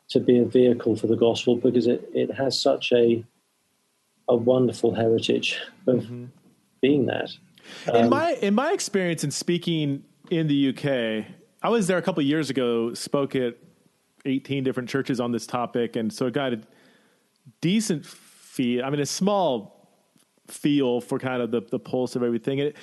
[0.08, 3.26] to be a vehicle for the gospel because it, it has such a
[4.30, 6.26] a wonderful heritage of mm-hmm.
[6.82, 7.32] being that.
[7.92, 11.26] Um, in my in my experience in speaking in the UK,
[11.62, 13.58] I was there a couple years ago, spoke at
[14.26, 16.62] 18 different churches on this topic, and so I got a
[17.60, 18.86] decent feel.
[18.86, 19.90] I mean, a small
[20.48, 22.60] feel for kind of the, the pulse of everything.
[22.60, 22.78] It, it,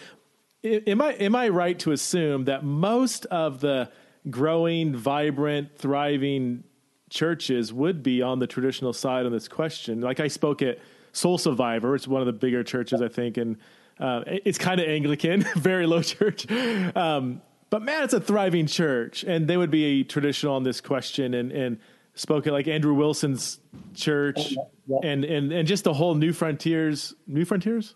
[0.87, 3.91] am I am I right to assume that most of the
[4.31, 6.65] growing, vibrant, thriving
[7.11, 10.01] churches would be on the traditional side on this question?
[10.01, 10.79] Like I spoke at
[11.13, 13.57] Soul Survivor, it's one of the bigger churches I think, and
[13.99, 16.51] uh, it's kind of Anglican, very low church.
[16.51, 21.35] Um, but man, it's a thriving church, and they would be traditional on this question
[21.35, 21.79] and and
[22.15, 23.59] spoken like Andrew Wilson's
[23.95, 24.55] church,
[25.03, 27.95] and and and just the whole New Frontiers, New Frontiers.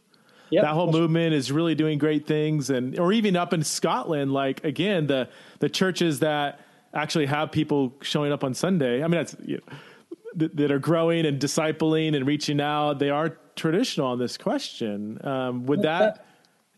[0.53, 0.65] Yep.
[0.65, 4.62] That whole movement is really doing great things, and or even up in Scotland, like
[4.65, 6.61] again the the churches that
[6.93, 9.03] actually have people showing up on Sunday.
[9.03, 9.77] I mean, that's you know,
[10.37, 12.99] that, that, are growing and discipling and reaching out.
[12.99, 15.19] They are traditional on this question.
[15.27, 16.27] Um, would that,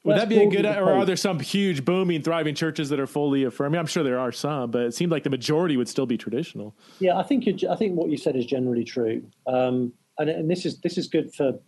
[0.04, 3.08] would that be a good, or are there some huge, booming, thriving churches that are
[3.08, 3.80] fully affirming?
[3.80, 6.76] I'm sure there are some, but it seemed like the majority would still be traditional.
[7.00, 10.64] Yeah, I think I think what you said is generally true, um, and, and this
[10.64, 11.58] is this is good for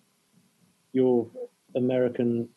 [0.93, 1.29] your
[1.77, 2.49] American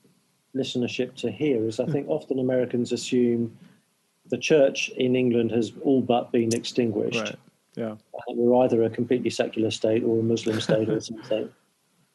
[0.55, 1.67] listenership to hear.
[1.67, 1.91] Is I hmm.
[1.91, 3.57] think often Americans assume
[4.29, 7.19] the church in England has all but been extinguished.
[7.19, 7.35] Right.
[7.75, 7.95] Yeah,
[8.27, 11.49] we're either a completely secular state or a Muslim state or something.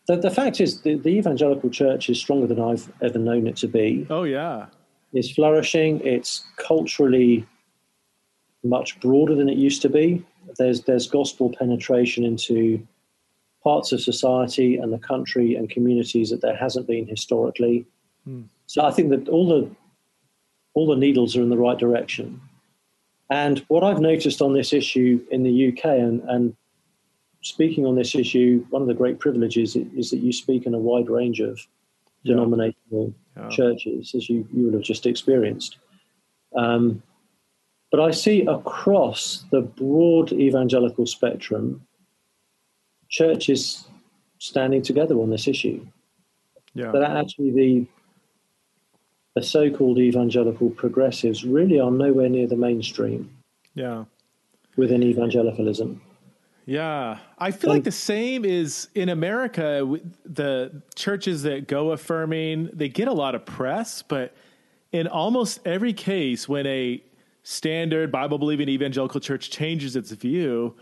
[0.07, 3.57] The, the fact is, the, the, evangelical church is stronger than I've ever known it
[3.59, 4.07] to be.
[4.11, 4.67] Oh, yeah.
[5.15, 6.01] It's flourishing.
[6.01, 7.47] It's culturally
[8.63, 10.25] much broader than it used to be.
[10.59, 12.87] There's, there's gospel penetration into
[13.65, 17.87] parts of society and the country and communities that there hasn't been historically.
[18.25, 18.43] Hmm.
[18.67, 19.71] So I think that all the
[20.75, 22.41] all the needles are in the right direction.
[23.31, 26.57] And what I've noticed on this issue in the UK and, and
[27.43, 30.79] speaking on this issue, one of the great privileges is that you speak in a
[30.79, 31.61] wide range of
[32.23, 32.35] yeah.
[32.35, 33.49] denominational yeah.
[33.51, 35.79] churches, as you, you will have just experienced.
[36.57, 37.03] Um,
[37.91, 41.87] but I see across the broad evangelical spectrum
[43.09, 43.87] churches
[44.39, 45.87] standing together on this issue.
[46.75, 46.91] Yeah.
[46.93, 47.87] That actually the
[49.35, 53.31] the so-called evangelical progressives really are nowhere near the mainstream.
[53.75, 54.05] Yeah.
[54.77, 56.01] Within evangelicalism.
[56.67, 60.01] Yeah, I feel like the same is in America.
[60.25, 64.35] The churches that go affirming, they get a lot of press, but
[64.91, 67.03] in almost every case, when a
[67.43, 70.75] standard Bible believing evangelical church changes its view,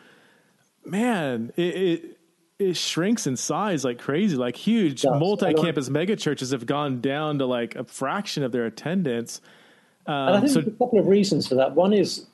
[0.84, 2.18] man, it, it,
[2.58, 4.36] it shrinks in size like crazy.
[4.36, 8.52] Like huge yes, multi campus mega churches have gone down to like a fraction of
[8.52, 9.40] their attendance.
[10.06, 11.74] Um, and I think so, there's a couple of reasons for that.
[11.74, 12.26] One is,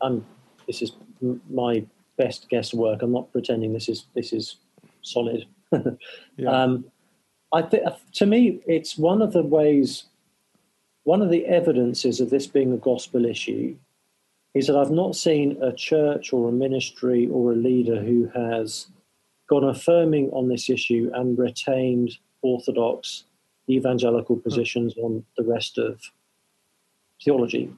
[0.00, 0.24] um,
[0.66, 0.92] this is
[1.50, 1.84] my
[2.16, 3.02] best guesswork.
[3.02, 4.56] I'm not pretending this is this is
[5.02, 5.46] solid.
[6.36, 6.50] yeah.
[6.50, 6.84] um,
[7.52, 10.04] I think to me, it's one of the ways,
[11.04, 13.76] one of the evidences of this being a gospel issue
[14.54, 18.88] is that I've not seen a church or a ministry or a leader who has
[19.48, 23.24] gone affirming on this issue and retained orthodox
[23.68, 24.42] evangelical hmm.
[24.42, 25.04] positions hmm.
[25.04, 26.00] on the rest of
[27.22, 27.72] theology.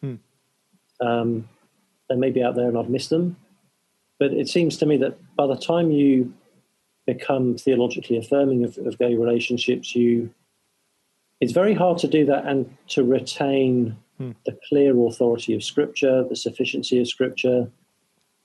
[0.00, 0.14] Hmm.
[1.00, 1.48] Um,
[2.08, 3.36] they may be out there and I've missed them,
[4.18, 6.32] but it seems to me that by the time you
[7.06, 10.32] become theologically affirming of, of gay relationships, you
[11.40, 14.32] it's very hard to do that and to retain hmm.
[14.46, 17.70] the clear authority of Scripture, the sufficiency of Scripture,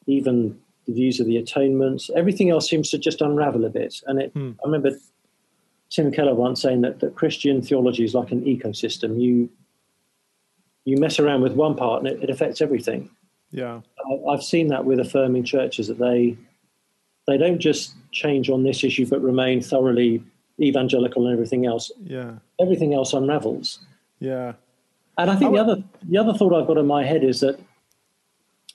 [0.05, 2.09] even the views of the atonements.
[2.15, 4.01] Everything else seems to just unravel a bit.
[4.07, 4.51] And it, hmm.
[4.63, 4.91] I remember
[5.89, 9.21] Tim Keller once saying that, that Christian theology is like an ecosystem.
[9.21, 9.49] You
[10.85, 13.09] you mess around with one part and it, it affects everything.
[13.51, 16.37] Yeah, I, I've seen that with affirming churches that they
[17.27, 20.23] they don't just change on this issue but remain thoroughly
[20.59, 21.91] evangelical and everything else.
[22.03, 23.79] Yeah, everything else unravels.
[24.19, 24.53] Yeah,
[25.19, 27.59] and I think the other the other thought I've got in my head is that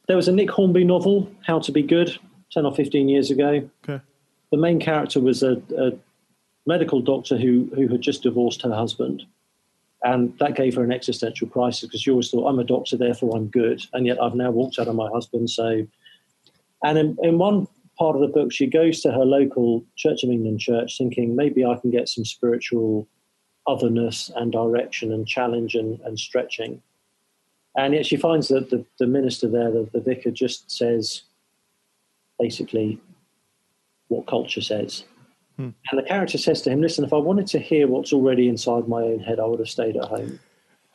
[0.06, 2.18] there was a Nick Hornby novel, How to Be Good,
[2.52, 3.68] ten or fifteen years ago.
[3.88, 4.02] Okay.
[4.52, 5.92] The main character was a, a
[6.66, 9.24] medical doctor who who had just divorced her husband,
[10.04, 13.36] and that gave her an existential crisis because she always thought, I'm a doctor, therefore
[13.36, 13.82] I'm good.
[13.94, 15.48] And yet I've now walked out on my husband.
[15.50, 15.86] So,
[16.82, 17.66] and in, in one
[17.98, 21.64] part of the book, she goes to her local Church of England church thinking, maybe
[21.64, 23.08] I can get some spiritual
[23.66, 26.82] otherness and direction and challenge and, and stretching.
[27.76, 31.22] And yet she finds that the, the minister there, the, the vicar, just says
[32.38, 33.00] basically
[34.08, 35.04] what culture says.
[35.56, 35.70] Hmm.
[35.90, 38.88] And the character says to him, Listen, if I wanted to hear what's already inside
[38.88, 40.40] my own head, I would have stayed at home.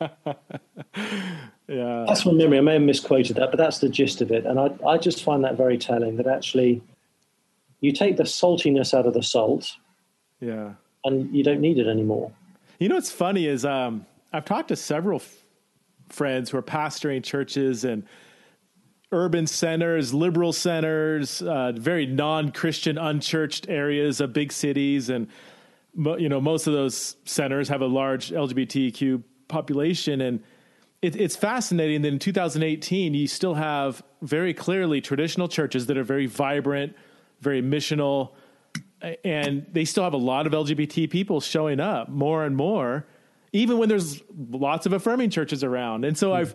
[1.68, 2.04] yeah.
[2.06, 2.58] That's my memory.
[2.58, 4.46] I may have misquoted that, but that's the gist of it.
[4.46, 6.82] And I, I just find that very telling that actually
[7.80, 9.76] you take the saltiness out of the salt.
[10.40, 10.72] Yeah.
[11.04, 12.32] And you don't need it anymore.
[12.80, 15.44] You know what's funny is um, I've talked to several f-
[16.08, 18.06] friends who are pastoring churches and
[19.12, 25.28] urban centers, liberal centers, uh, very non-Christian, unchurched areas of big cities, and
[25.94, 30.42] you know most of those centers have a large LGBTQ population, and
[31.02, 36.04] it, it's fascinating that in 2018 you still have very clearly traditional churches that are
[36.04, 36.96] very vibrant,
[37.42, 38.30] very missional,
[39.24, 43.06] and they still have a lot of LGBT people showing up more and more,
[43.52, 46.36] even when there's lots of affirming churches around, and so mm.
[46.36, 46.54] I've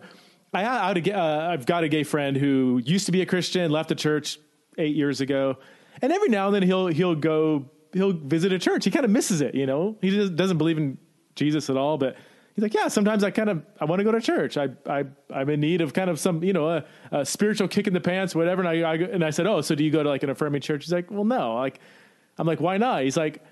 [0.54, 3.88] I, a, uh, I've got a gay friend who used to be a Christian, left
[3.88, 4.38] the church
[4.78, 5.58] eight years ago,
[6.00, 8.84] and every now and then he'll he'll go he'll visit a church.
[8.84, 9.96] He kind of misses it, you know.
[10.00, 10.98] He just doesn't believe in
[11.34, 12.16] Jesus at all, but
[12.54, 14.56] he's like, yeah, sometimes I kind of I want to go to church.
[14.56, 17.86] I I I'm in need of kind of some you know a, a spiritual kick
[17.86, 18.62] in the pants, whatever.
[18.62, 20.60] And I, I, and I said, oh, so do you go to like an affirming
[20.60, 20.84] church?
[20.84, 21.54] He's like, well, no.
[21.56, 21.80] Like
[22.38, 23.02] I'm like, why not?
[23.02, 23.42] He's like,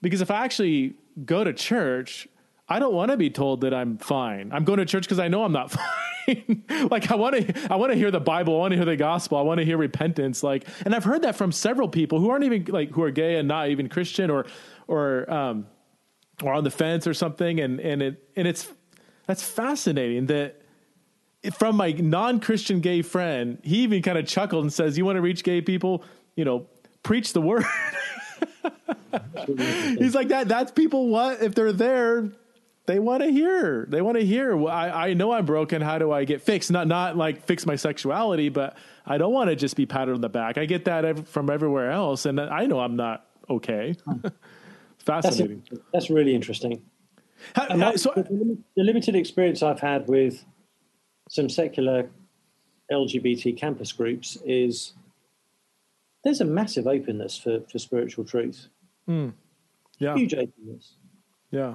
[0.00, 2.28] because if I actually go to church,
[2.68, 4.50] I don't want to be told that I'm fine.
[4.52, 5.70] I'm going to church because I know I'm not
[6.26, 6.64] fine.
[6.90, 8.96] like I want to I want to hear the Bible, I want to hear the
[8.96, 12.30] gospel, I want to hear repentance like and I've heard that from several people who
[12.30, 14.46] aren't even like who are gay and not even Christian or
[14.86, 15.66] or um
[16.40, 18.68] or on the fence or something and and it and it's
[19.26, 20.62] that's fascinating that
[21.54, 25.22] from my non-Christian gay friend, he even kind of chuckled and says, "You want to
[25.22, 26.04] reach gay people,
[26.36, 26.66] you know,
[27.02, 27.64] preach the word."
[29.98, 30.48] He's like that.
[30.48, 31.08] That's people.
[31.08, 32.30] What if they're there?
[32.86, 33.86] they want to hear.
[33.88, 34.66] They want to hear.
[34.66, 35.80] I, I know I'm broken.
[35.82, 36.70] How do I get fixed?
[36.70, 38.76] Not not like fix my sexuality, but
[39.06, 40.58] I don't want to just be patted on the back.
[40.58, 43.94] I get that ev- from everywhere else, and I know I'm not okay.
[44.98, 45.62] Fascinating.
[45.70, 46.82] That's, that's, really interesting.
[47.56, 50.44] How, so, the, the limited experience I've had with
[51.28, 52.08] some secular
[52.90, 54.92] LGBT campus groups is
[56.24, 58.68] there's a massive openness for, for spiritual truth.
[59.08, 59.32] Mm,
[59.98, 60.16] yeah.
[60.16, 60.94] Huge openness.
[61.50, 61.74] Yeah.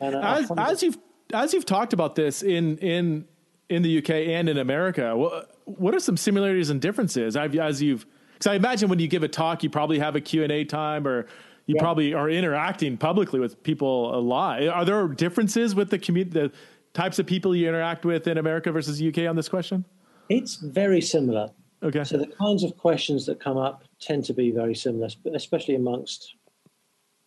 [0.00, 0.98] And, uh, as, as you've
[1.32, 3.26] as you've talked about this in in
[3.68, 7.36] in the UK and in America, what, what are some similarities and differences?
[7.36, 10.20] I've, as you've because I imagine when you give a talk, you probably have a
[10.20, 11.26] Q and A time, or
[11.66, 11.82] you yeah.
[11.82, 14.66] probably are interacting publicly with people a lot.
[14.66, 16.52] Are there differences with the community, the
[16.94, 19.84] types of people you interact with in America versus the UK on this question?
[20.28, 21.50] It's very similar.
[21.82, 22.04] Okay.
[22.04, 26.34] So the kinds of questions that come up tend to be very similar, especially amongst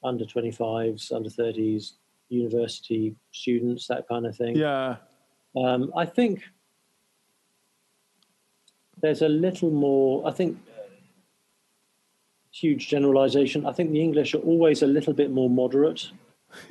[0.04, 1.94] under 25s, under 30s,
[2.30, 4.56] university students, that kind of thing.
[4.56, 4.98] Yeah.
[5.56, 6.44] Um, I think
[9.02, 10.58] there's a little more, I think,
[12.52, 13.66] huge generalization.
[13.66, 16.12] I think the English are always a little bit more moderate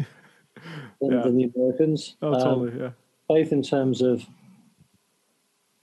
[1.00, 1.22] than, Yeah.
[1.22, 2.16] than the Americans.
[2.22, 2.80] Oh, Um, totally.
[2.80, 2.90] Yeah.
[3.28, 4.24] both in terms of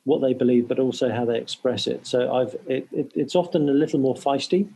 [0.10, 2.07] what they believe, but also how they express it.
[2.07, 4.68] So I've it, it, it's often a little more feisty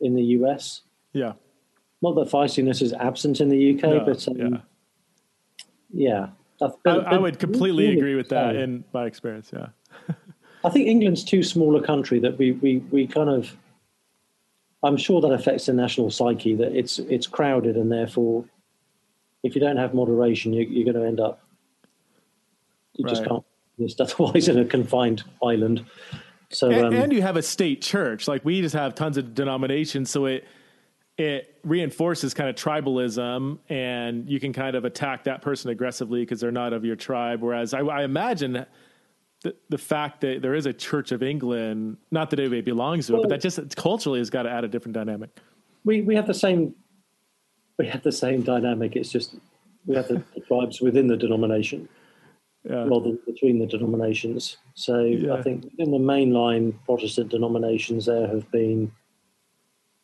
[0.00, 0.82] in the US.
[1.12, 1.34] Yeah.
[2.02, 4.58] Not that feistiness is absent in the UK, No, but um, yeah.
[5.92, 6.26] yeah.
[6.60, 9.52] I, I, but- I but would completely agree with that in my experience.
[9.52, 9.68] Yeah.
[10.64, 13.56] I think England's too small a country that we, we, we kind of.
[14.82, 18.44] I'm sure that affects the national psyche that it's it's crowded and therefore,
[19.42, 21.40] if you don't have moderation, you, you're going to end up.
[22.94, 23.44] You just can't
[23.78, 25.84] exist otherwise in a confined island.
[26.50, 28.28] So and, um, and you have a state church.
[28.28, 30.46] Like we just have tons of denominations, so it
[31.16, 36.40] it reinforces kind of tribalism, and you can kind of attack that person aggressively because
[36.40, 37.40] they're not of your tribe.
[37.40, 38.66] Whereas I, I imagine
[39.42, 43.16] the the fact that there is a Church of England, not that anybody belongs to
[43.16, 45.30] it, but that just culturally has got to add a different dynamic.
[45.84, 46.74] we we have the same
[47.78, 48.94] we have the same dynamic.
[48.94, 49.34] It's just
[49.86, 51.88] we have the, the tribes within the denomination
[52.68, 52.84] Yeah.
[52.86, 54.56] rather than between the denominations.
[54.74, 55.34] So Yeah.
[55.34, 58.90] I think in the mainline Protestant denominations, there have been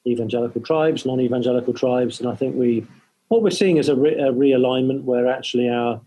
[0.07, 2.87] evangelical tribes, non-evangelical tribes, and I think we
[3.29, 6.01] what we're seeing is a, re, a realignment where actually our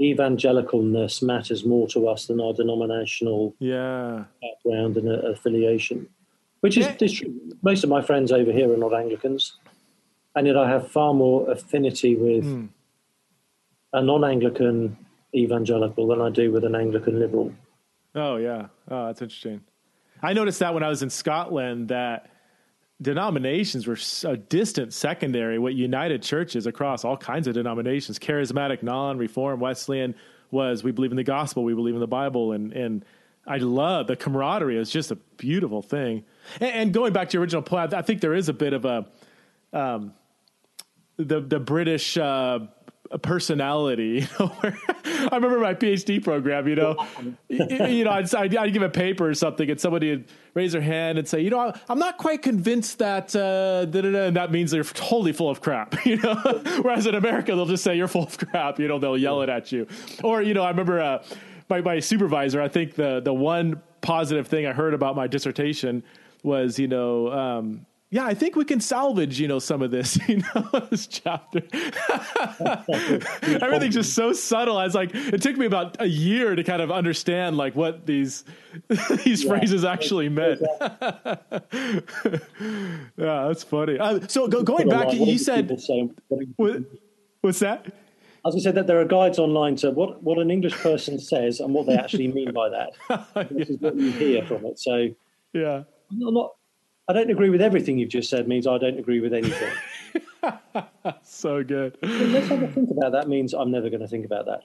[0.00, 4.24] evangelicalness matters more to us than our denominational yeah.
[4.42, 6.08] background and uh, affiliation,
[6.60, 7.34] which is, is true.
[7.62, 9.56] Most of my friends over here are not Anglicans,
[10.34, 12.68] and yet I have far more affinity with Mm.
[13.92, 14.96] a non-Anglican
[15.34, 17.52] evangelical than I do with an Anglican liberal.
[18.14, 18.66] Oh yeah.
[18.88, 19.62] Oh, that's interesting.
[20.22, 22.30] I noticed that when I was in Scotland that
[23.02, 25.58] denominations were a distant secondary.
[25.58, 30.14] What united churches across all kinds of denominations, charismatic, non-reform, Wesleyan,
[30.50, 33.04] was we believe in the gospel, we believe in the Bible, and and
[33.46, 34.78] I love the camaraderie.
[34.78, 36.24] It's just a beautiful thing.
[36.60, 38.84] And, and going back to your original point, I think there is a bit of
[38.84, 39.06] a
[39.72, 40.14] um,
[41.16, 42.60] the the British uh,
[43.22, 44.26] personality.
[44.40, 46.68] I remember my PhD program.
[46.68, 47.06] You know,
[47.48, 51.18] you, know, I'd, I'd, give a paper or something, and somebody would raise their hand
[51.18, 54.84] and say, "You know, I'm not quite convinced that," uh, da-da-da," and that means they're
[54.84, 55.94] totally full of crap.
[56.04, 56.34] You know,
[56.82, 58.78] whereas in America they'll just say you're full of crap.
[58.78, 59.86] You know, they'll yell it at you.
[60.22, 61.24] Or you know, I remember uh,
[61.68, 62.60] my my supervisor.
[62.60, 66.04] I think the the one positive thing I heard about my dissertation
[66.42, 67.32] was, you know.
[67.32, 71.08] Um, yeah, I think we can salvage, you know, some of this, you know, this
[71.08, 71.62] chapter.
[73.42, 74.76] Everything's just so subtle.
[74.78, 78.06] I was like, it took me about a year to kind of understand like what
[78.06, 78.44] these
[79.24, 79.48] these Yeah.
[79.56, 80.60] phrases actually meant.
[83.16, 83.98] yeah, that's funny.
[83.98, 85.68] Uh, so go, going back, what you said
[86.56, 86.82] what,
[87.40, 87.86] what's that?
[88.46, 91.58] As I said, that there are guides online to what, what an English person says
[91.58, 93.48] and what they actually mean by that.
[93.50, 94.78] This is what you hear from it.
[94.78, 95.08] So
[95.52, 96.52] Yeah, I'm not-
[97.08, 98.48] I don't agree with everything you've just said.
[98.48, 99.72] Means I don't agree with anything.
[101.22, 101.98] so good.
[102.02, 103.28] Let's have a think about that.
[103.28, 104.62] Means I'm never going to think about that.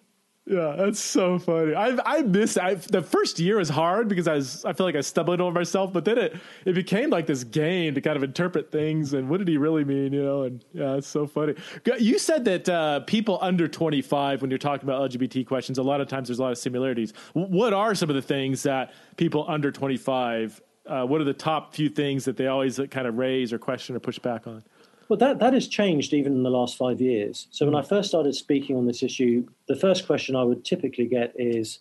[0.50, 1.76] Yeah, that's so funny.
[1.76, 4.96] I I missed I, the first year was hard because I was I feel like
[4.96, 6.36] I stumbled over myself, but then it
[6.66, 9.84] it became like this game to kind of interpret things and what did he really
[9.84, 10.44] mean, you know?
[10.44, 11.54] And yeah, it's so funny.
[12.00, 15.84] You said that uh, people under twenty five, when you're talking about LGBT questions, a
[15.84, 17.14] lot of times there's a lot of similarities.
[17.34, 20.60] What are some of the things that people under twenty five?
[20.90, 23.96] Uh, what are the top few things that they always kind of raise or question
[23.96, 24.64] or push back on?
[25.08, 27.48] Well, that, that has changed even in the last five years.
[27.52, 31.06] So when I first started speaking on this issue, the first question I would typically
[31.06, 31.80] get is,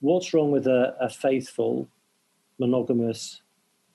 [0.00, 1.88] what's wrong with a, a faithful,
[2.58, 3.42] monogamous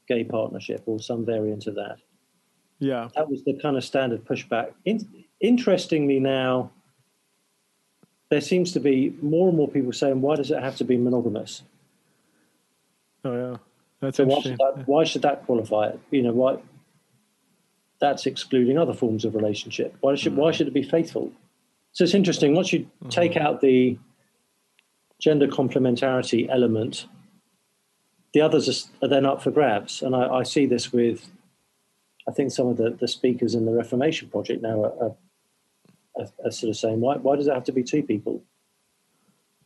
[0.07, 1.97] gay partnership or some variant of that?
[2.79, 4.73] Yeah, That was the kind of standard pushback.
[4.85, 6.71] In, interestingly now,
[8.29, 10.97] there seems to be more and more people saying, why does it have to be
[10.97, 11.63] monogamous?
[13.25, 13.57] oh yeah,
[13.99, 15.99] that's So why should, that, why should that qualify it?
[16.11, 16.57] You know, why?
[17.99, 19.95] That's excluding other forms of relationship.
[20.01, 20.57] Why should why hmm.
[20.57, 21.31] should it be faithful?
[21.93, 22.53] So it's interesting.
[22.53, 23.09] Once you hmm.
[23.09, 23.97] take out the
[25.19, 27.07] gender complementarity element,
[28.33, 28.69] the others
[29.01, 30.01] are, are then up for grabs.
[30.01, 31.25] And I, I see this with,
[32.27, 35.15] I think some of the, the speakers in the Reformation Project now are, are,
[36.17, 38.43] are, are sort of saying, why why does it have to be two people?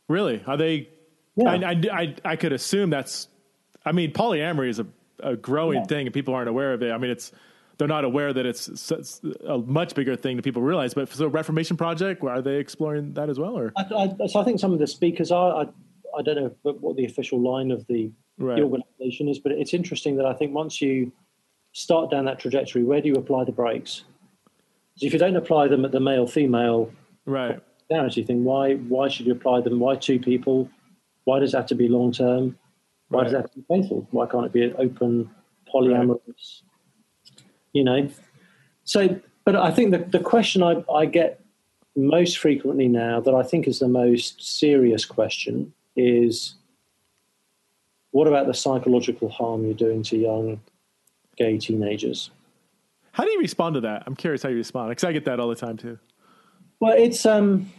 [0.08, 0.42] Really?
[0.46, 0.88] Are they?
[1.36, 1.50] Yeah.
[1.50, 3.28] I, I, I, I could assume that's.
[3.84, 4.86] I mean, polyamory is a,
[5.20, 5.86] a growing Yeah.
[5.86, 6.92] thing, and people aren't aware of it.
[6.92, 7.32] I mean, it's
[7.78, 8.92] they're not aware that it's,
[9.46, 10.94] a much bigger thing that people realize.
[10.94, 13.58] But so, Reformation Project, are they exploring that as well?
[13.58, 15.64] Or I, I, so I think some of the speakers are.
[15.64, 15.68] I,
[16.18, 18.56] I don't know what- the official line of the right.
[18.56, 19.38] the organisation is.
[19.38, 21.10] But it's interesting that I think once you
[21.72, 24.04] start down that trajectory, where do you apply the brakes?
[24.96, 26.92] So if you don't apply them at the male female
[27.24, 27.58] right
[27.88, 29.80] clarity thing, why why should you apply them?
[29.80, 30.68] Why two people?
[31.24, 32.58] Why does that have to be long term?
[33.12, 33.24] Why right.
[33.24, 34.06] does it have to be faithful?
[34.10, 35.30] Why can't it be an open,
[35.72, 36.62] polyamorous?
[37.72, 38.08] You know.
[38.84, 41.40] So, but I think the, the question I, I get
[41.94, 46.54] most frequently now that I think is the most serious question is
[48.10, 50.60] what about the psychological harm you're doing to young
[51.36, 52.30] gay teenagers?
[53.12, 55.38] how do you respond to that i'm curious how you respond because i get that
[55.38, 55.98] all the time too
[56.80, 57.70] Well, it's um,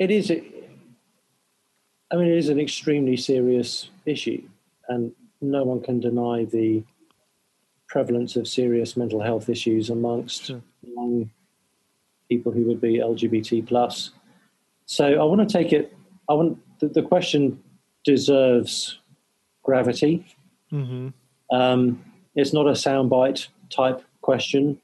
[0.00, 0.32] it is.
[2.16, 4.42] I mean, it is an extremely serious issue,
[4.88, 5.12] and
[5.42, 6.82] no one can deny the
[7.88, 10.62] prevalence of serious mental health issues amongst Sure.
[10.82, 11.30] young
[12.28, 14.12] people who would be LGBT plus.
[14.86, 15.94] So I want to take it.
[16.28, 17.62] I want the, the question
[18.04, 18.98] deserves
[19.62, 20.24] gravity.
[20.72, 21.08] mm-hmm.
[21.54, 22.02] Um,
[22.34, 24.80] it's not a soundbite type question.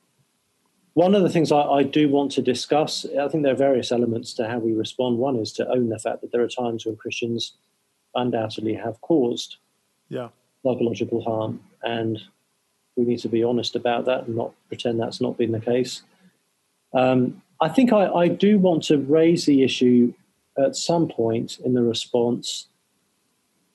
[0.95, 3.93] One of the things I, I do want to discuss, I think there are various
[3.93, 5.18] elements to how we respond.
[5.18, 7.55] One is to own the fact that there are times when Christians
[8.14, 9.57] undoubtedly have caused
[10.09, 10.28] yeah
[10.64, 12.20] psychological harm, and
[12.97, 16.03] we need to be honest about that and not pretend that's not been the case.
[16.95, 20.12] Um, I think I, I do want to raise the issue
[20.59, 22.68] at some point in the response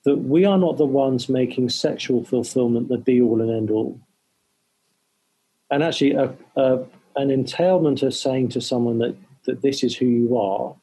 [0.04, 4.00] that we are not the ones making sexual fulfillment the be all and end all.
[5.70, 6.84] And actually, a, a,
[7.18, 10.74] an entailment of saying to someone that, that this is who you are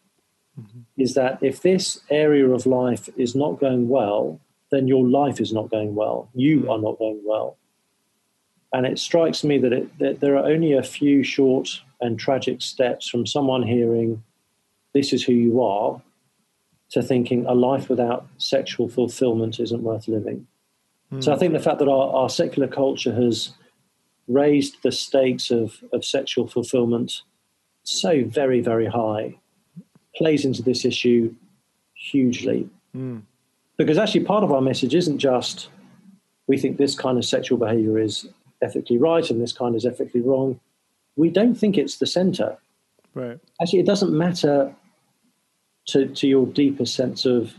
[0.59, 0.81] mm-hmm.
[0.97, 5.53] is that if this area of life is not going well, then your life is
[5.53, 6.29] not going well.
[6.33, 6.69] You mm-hmm.
[6.69, 7.57] are not going well.
[8.73, 12.61] And it strikes me that, it, that there are only a few short and tragic
[12.61, 14.21] steps from someone hearing,
[14.93, 16.01] this is who you are,
[16.89, 20.45] to thinking a life without sexual fulfillment isn't worth living.
[21.19, 21.39] So I mm.
[21.39, 23.53] think the fact that our, our secular culture has
[24.27, 27.21] raised the stakes of, of sexual fulfillment
[27.83, 29.35] so very, very high
[30.15, 31.33] plays into this issue
[31.93, 32.69] hugely.
[32.95, 33.21] Mm.
[33.77, 35.69] Because actually, part of our message isn't just
[36.47, 38.27] we think this kind of sexual behavior is
[38.61, 40.59] ethically right and this kind is ethically wrong.
[41.15, 42.57] We don't think it's the center.
[43.13, 44.73] right Actually, it doesn't matter
[45.87, 47.53] to, to your deeper sense of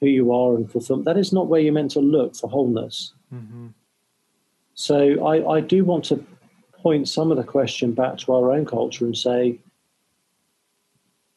[0.00, 1.04] who you are and fulfillment.
[1.04, 3.12] That is not where you're meant to look for wholeness.
[3.32, 3.68] mm-hmm.
[4.80, 6.24] So I, I do want to
[6.72, 9.58] point some of the question back to our own culture and say,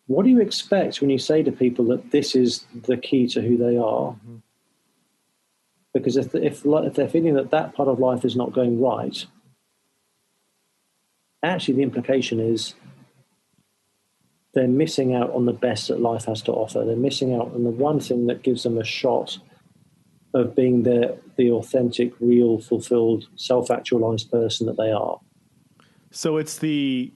[0.08, 3.42] what do you expect when you say to people that this is the key to
[3.42, 4.14] who they are?
[4.14, 4.38] Mm-hmm.
[5.94, 9.26] Because if, if, if they're feeling that that part of life is not going right,
[11.44, 12.76] actually the implication is
[14.54, 16.86] they're missing out on the best that life has to offer.
[16.86, 19.38] They're missing out on the one thing that gives them a shot
[20.34, 25.20] of being the, the authentic, real, fulfilled, self actualized person that they are.
[26.12, 27.12] So it's the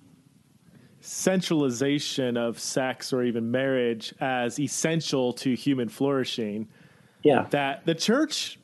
[1.00, 6.68] centralization of sex or even marriage as essential to human flourishing
[7.24, 7.46] Yeah.
[7.52, 8.60] that the church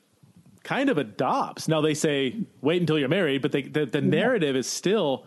[0.62, 1.68] kind of adopts.
[1.68, 5.26] Now they say wait until you're married, but they, the, the narrative is still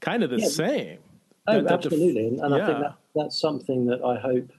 [0.00, 0.48] kind of the Yeah.
[0.48, 0.98] same.
[1.46, 2.26] Oh, That- that the- absolutely.
[2.28, 4.50] And, and I think that, that's something that I hope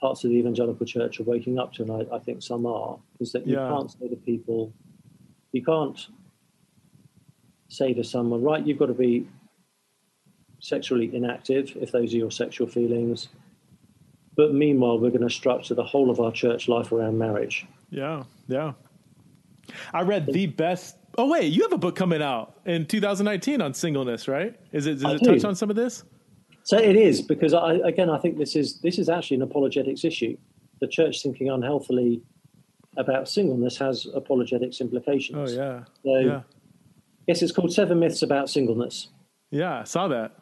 [0.00, 2.98] parts of the evangelical church are waking up to, and I, I think some are,
[3.20, 3.68] is that you Yeah.
[3.68, 4.72] can't say to people,
[5.52, 6.06] you can't
[7.68, 9.26] say to someone, right, you've got to be
[10.60, 13.28] sexually inactive if those are your sexual feelings.
[14.36, 17.66] But meanwhile, we're going to structure the whole of our church life around marriage.
[17.90, 18.72] Yeah, yeah.
[19.92, 20.96] I read the best.
[21.18, 24.54] Oh wait, you have a book coming out in 2019 on singleness, right?
[24.72, 26.04] Is it does I it touch on some of this?
[26.66, 30.04] So it is because I, again, I think this is this is actually an apologetics
[30.04, 30.36] issue.
[30.80, 32.20] The church thinking unhealthily
[32.96, 35.52] about singleness has apologetics implications.
[35.52, 36.40] Oh yeah, So yeah,
[37.28, 39.08] yes, it's called Seven Myths About Singleness.
[39.50, 39.78] yeah.
[39.82, 40.32] I saw that.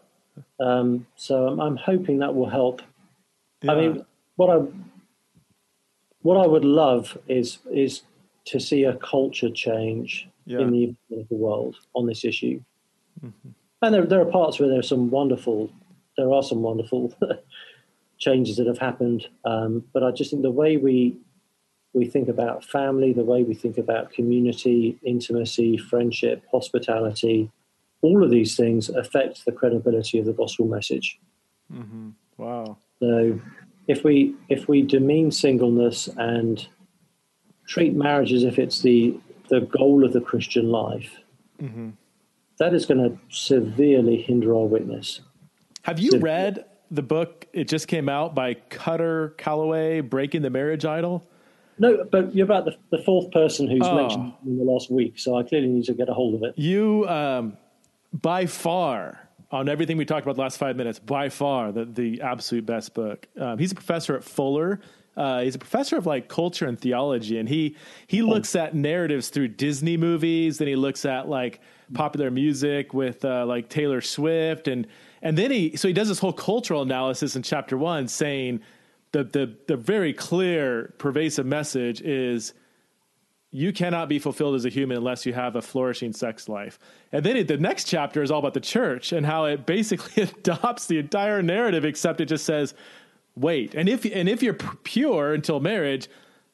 [0.59, 2.81] Um, so I'm, I'm hoping that will help.
[3.63, 3.73] Yeah.
[3.73, 4.05] I mean,
[4.37, 4.63] what I
[6.23, 8.01] what I would love is is
[8.47, 10.61] to see a culture change Yeah.
[10.61, 10.79] in the
[11.11, 12.63] evangelical world on this issue.
[13.23, 13.51] Mm-hmm.
[13.83, 15.71] And there, there are parts where there are some wonderful,
[16.17, 17.15] there are some wonderful
[18.19, 19.27] changes that have happened.
[19.45, 21.17] Um, but I just think the way we
[21.93, 27.53] we think about family, the way we think about community, intimacy, friendship, hospitality,
[28.03, 31.19] all of these things affect the credibility of the gospel message.
[31.71, 32.79] hmm Wow.
[33.01, 33.41] So
[33.87, 36.67] if we if we demean singleness and
[37.67, 41.11] treat marriage as if it's the the goal of the Christian life,
[41.61, 41.91] hmm
[42.59, 45.21] that is going to severely hinder our witness.
[45.85, 50.87] Have you read the book it just came out by Kutter Callaway, Breaking the Marriage
[50.87, 51.29] Idol?
[51.79, 53.95] No, but you're about the, the fourth person who's oh.
[53.95, 56.55] mentioned in the last week, so I clearly need to get a hold of it.
[56.57, 57.59] You, um,
[58.15, 62.23] by far, on everything we talked about the last five minutes, by far the, the
[62.23, 63.29] absolute best book.
[63.39, 64.81] Um, he's a professor at Fuller.
[65.19, 67.77] Uh, he's a professor of like culture and theology, and he
[68.07, 68.27] he oh.
[68.27, 70.59] looks at narratives through Disney movies.
[70.59, 71.61] Then he looks at like
[71.93, 74.87] popular music with uh, like Taylor Swift, and
[75.25, 78.61] and then he so he does this whole cultural analysis in chapter one, saying
[79.13, 82.53] the the the very clear, pervasive message is
[83.51, 86.79] you cannot be fulfilled as a human unless you have a flourishing sex life.
[87.13, 90.23] And then it, the next chapter is all about the church and how it basically
[90.41, 92.75] adopts the entire narrative, except it just says,
[93.35, 93.75] wait.
[93.75, 96.09] And if and if you're pure until marriage,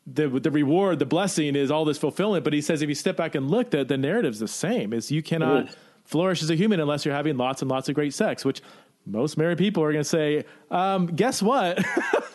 [0.06, 2.44] the the reward, the blessing is all this fulfillment.
[2.44, 4.92] But he says if you step back and look, the the narrative's the same.
[4.92, 5.74] Is you cannot
[6.11, 8.61] flourish as a human unless you're having lots and lots of great sex, which
[9.06, 11.78] most married people are going to say, um, guess what?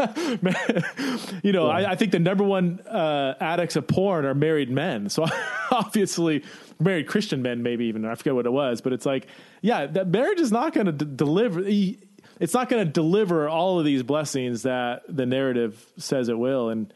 [1.43, 1.73] you know, yeah.
[1.73, 5.09] I, I, think the number one uh, addicts of porn are married men.
[5.09, 5.26] So
[5.71, 6.43] obviously,
[6.80, 8.05] married Christian men, maybe even.
[8.05, 9.28] I forget what it was, but it's like,
[9.61, 11.63] yeah, that marriage is not going to d- deliver.
[11.65, 16.69] It's not going to deliver all of these blessings that the narrative says it will.
[16.69, 16.93] And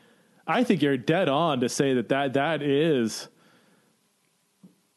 [0.48, 3.28] I think you're dead on to say that that, that is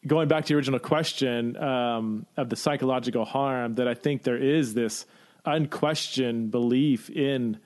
[0.07, 4.37] going back to the original question um, of the psychological harm, that I think there
[4.37, 5.07] is this
[5.45, 7.59] unquestioned belief in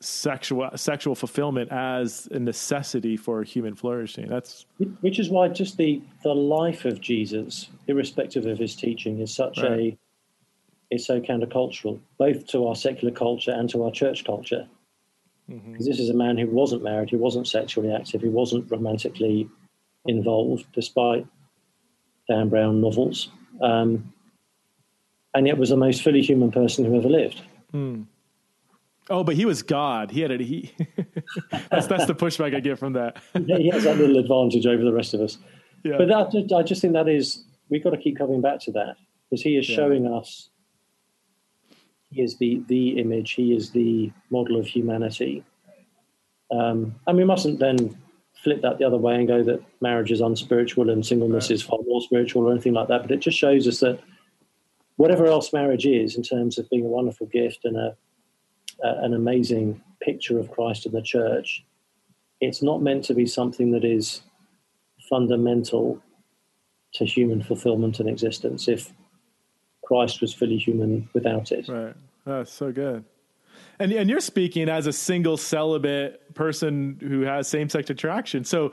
[0.00, 4.28] sexual sexual fulfillment as a necessity for human flourishing.
[4.28, 4.66] That's
[5.00, 9.58] which is why just the the life of Jesus, irrespective of his teaching, is such
[9.58, 9.70] right.
[9.70, 9.98] a
[10.90, 14.68] is so countercultural, both to our secular culture and to our church culture.
[15.48, 15.84] Because mm-hmm.
[15.84, 19.48] this is a man who wasn't married, who wasn't sexually active, who wasn't romantically
[20.06, 21.26] involved, despite
[22.28, 23.28] Dan Brown novels,
[23.60, 24.12] um,
[25.34, 27.42] and yet was the most fully human person who ever lived.
[27.72, 28.06] Mm.
[29.08, 30.10] Oh, but he was God.
[30.10, 30.40] He had it.
[30.40, 30.72] He
[31.70, 33.18] that's that's the pushback I get from that.
[33.34, 35.38] yeah, he has that little advantage over the rest of us.
[35.84, 35.98] Yeah.
[35.98, 38.96] But that, I just think that is we've got to keep coming back to that
[39.28, 39.76] because he is yeah.
[39.76, 40.50] showing us.
[42.10, 43.32] He is the the image.
[43.32, 45.44] He is the model of humanity.
[46.50, 47.96] Um, and we mustn't then
[48.46, 51.50] flip that the other way and go that marriage is unspiritual and singleness right.
[51.50, 53.02] is far more spiritual or anything like that.
[53.02, 53.98] But it just shows us that
[54.94, 57.96] whatever else marriage is in terms of being a wonderful gift and a,
[58.84, 61.64] a, an amazing picture of Christ and the church,
[62.40, 64.22] it's not meant to be something that is
[65.10, 66.00] fundamental
[66.94, 68.92] to human fulfillment and existence if
[69.84, 71.66] Christ was fully human without it.
[71.66, 71.96] Right.
[72.24, 73.04] That's so good.
[73.78, 78.44] And and you're speaking as a single celibate person who has same sex attraction.
[78.44, 78.72] So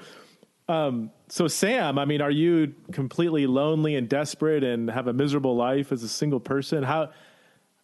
[0.68, 5.56] um so Sam, I mean, are you completely lonely and desperate and have a miserable
[5.56, 6.84] life as a single person?
[6.84, 7.10] How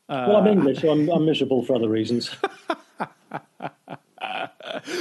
[0.08, 2.30] uh, Well, I'm English, so I'm, I'm miserable for other reasons.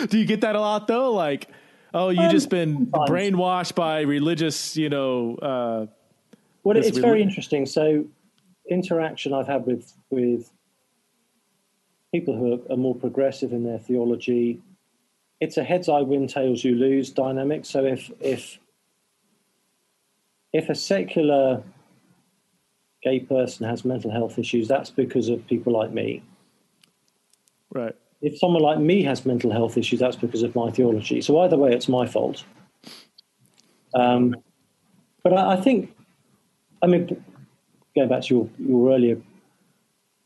[0.09, 1.13] Do you get that a lot though?
[1.13, 1.49] Like,
[1.95, 3.11] oh, you um, just been sometimes.
[3.11, 5.37] brainwashed by religious, you know.
[5.37, 5.87] Uh,
[6.65, 7.67] well, it's very interesting.
[7.67, 8.05] So,
[8.69, 10.51] interaction I've had with with
[12.13, 14.61] people who are, more progressive in their theology.
[15.41, 17.65] It's a heads I win, tails you lose dynamic.
[17.65, 18.59] So if if
[20.53, 21.63] if a secular
[23.03, 26.23] gay person has mental health issues, that's because of people like me.
[27.71, 27.95] Right.
[28.21, 31.21] If someone like me has mental health issues, that's because of my theology.
[31.21, 32.45] So either way, it's my fault.
[33.95, 34.35] Um,
[35.23, 35.95] but I, I, think,
[36.83, 37.23] I mean,
[37.95, 39.21] going back to your, your earlier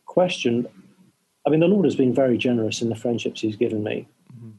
[0.07, 0.67] question,
[1.47, 4.51] I mean, the Lord has been very generous in the friendships He's given me, mm-hmm.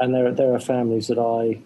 [0.00, 1.62] and there there are families that I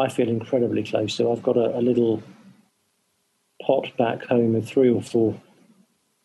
[0.00, 1.30] I feel incredibly close to.
[1.30, 2.22] I've got a, a little
[3.62, 5.40] pot back home with three or four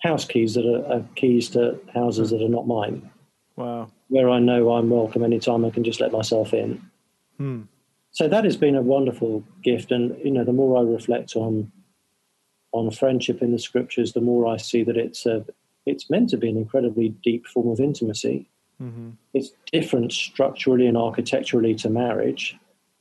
[0.01, 3.09] house keys that are, are keys to houses that are not mine.
[3.55, 3.91] Wow!
[4.07, 6.82] Where I know I'm welcome anytime, I can just let myself in.
[7.38, 7.63] Hmm.
[8.11, 11.71] So that has been a wonderful gift, and you know, the more I reflect on
[12.71, 15.45] on friendship in the scriptures, the more I see that it's a
[15.88, 18.49] it's meant to be an incredibly deep form of intimacy.
[18.81, 19.11] Mm-hmm.
[19.33, 22.55] It's different structurally and architecturally to marriage,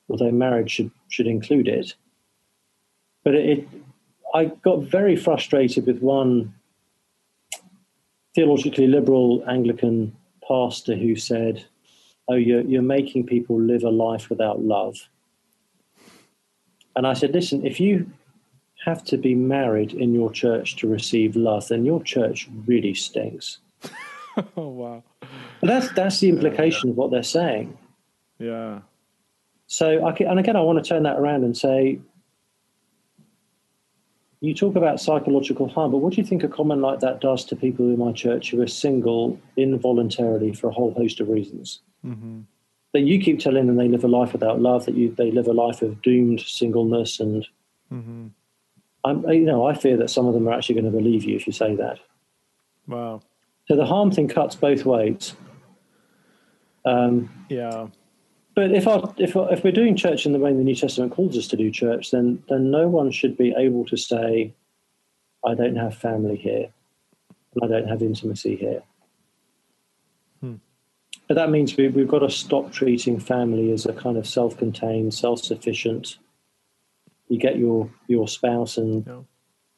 [0.08, 1.94] although marriage should should include it.
[3.24, 3.68] But it, it
[4.34, 6.54] I got very frustrated with one
[8.34, 10.16] theologically liberal Anglican
[10.46, 11.64] pastor who said,
[12.28, 15.08] "Oh, you're you're making people live a life without love."
[16.94, 18.10] And I said, "Listen, if you
[18.86, 23.58] have to be married in your church to receive love, then your church really stinks.
[24.56, 25.02] oh wow!
[25.60, 26.92] But that's that's the implication yeah.
[26.92, 27.76] of what they're saying.
[28.38, 28.80] Yeah.
[29.66, 31.98] So I can, and again, I want to turn that around and say,
[34.40, 37.44] you talk about psychological harm, but what do you think a comment like that does
[37.46, 41.80] to people in my church who are single involuntarily for a whole host of reasons?
[42.04, 42.42] Mm-hmm.
[42.92, 45.48] That you keep telling them they live a life without love, that you they live
[45.48, 47.46] a life of doomed singleness, and
[47.92, 48.26] mm-hmm.
[49.06, 51.36] I'm, you know, I fear that some of them are actually going to believe you
[51.36, 52.00] if you say that.
[52.88, 53.22] Wow.
[53.68, 55.34] So the harm thing cuts both ways.
[56.84, 57.86] Um, yeah.
[58.56, 61.36] But if our, if if we're doing church in the way the New Testament calls
[61.36, 64.54] us to do church, then then no one should be able to say,
[65.44, 66.68] "I don't have family here,
[67.54, 68.82] and I don't have intimacy here."
[70.40, 70.54] Hmm.
[71.28, 75.12] But that means we, we've got to stop treating family as a kind of self-contained,
[75.12, 76.18] self-sufficient.
[77.28, 79.20] You get your your spouse and yeah.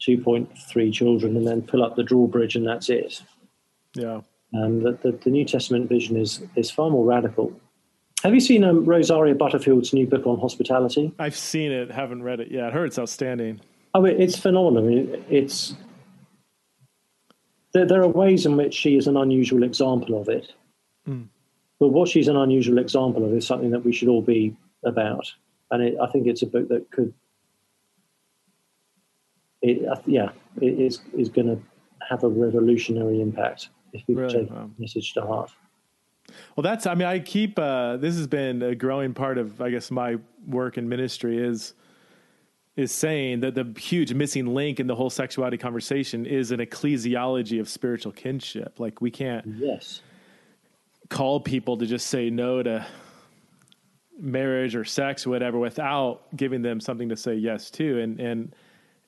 [0.01, 3.22] two point three children, and then pull up the drawbridge, and that's it.
[3.94, 4.20] Yeah.
[4.55, 7.59] Um, the, the, the New Testament vision is is far more radical
[8.22, 11.12] have you seen um, Rosaria Butterfield's new book on hospitality?
[11.18, 12.64] I've seen it, haven't read it yet.
[12.64, 13.61] I heard it's outstanding.
[13.94, 14.84] Oh, it's phenomenal.
[14.84, 15.74] I mean, it's
[17.72, 20.53] there, there, are ways in which she is an unusual example of it.
[21.09, 21.28] Mm.
[21.78, 25.32] But what she's an unusual example of is something that we should all be about.
[25.70, 27.14] And it, I think it's a book that could,
[29.62, 30.30] it, yeah,
[30.61, 31.61] it is, is going to
[32.09, 34.40] have a revolutionary impact if people really?
[34.40, 34.70] take wow.
[34.78, 35.50] message to heart.
[36.56, 39.70] Well, that's, I mean, I keep, uh, this has been a growing part of, I
[39.70, 41.74] guess, my work in ministry is,
[42.76, 47.61] is saying that the huge missing link in the whole sexuality conversation is an ecclesiology
[47.61, 48.78] of spiritual kinship.
[48.78, 50.02] Like we can't yes.
[51.09, 52.86] call people to just say no to
[54.20, 58.00] marriage or sex or whatever without giving them something to say yes to.
[58.00, 58.54] And, and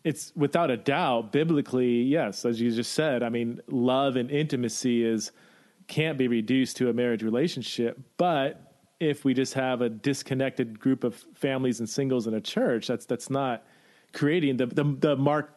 [0.04, 5.04] it's without a doubt, biblically, yes, as you just said, I mean, love and intimacy
[5.04, 5.32] is,
[5.86, 7.98] can't be reduced to a marriage relationship.
[8.16, 8.70] But
[9.00, 13.06] if we just have a disconnected group of families and singles in a church, that's
[13.06, 13.64] that's not
[14.12, 15.52] creating the the, the Mark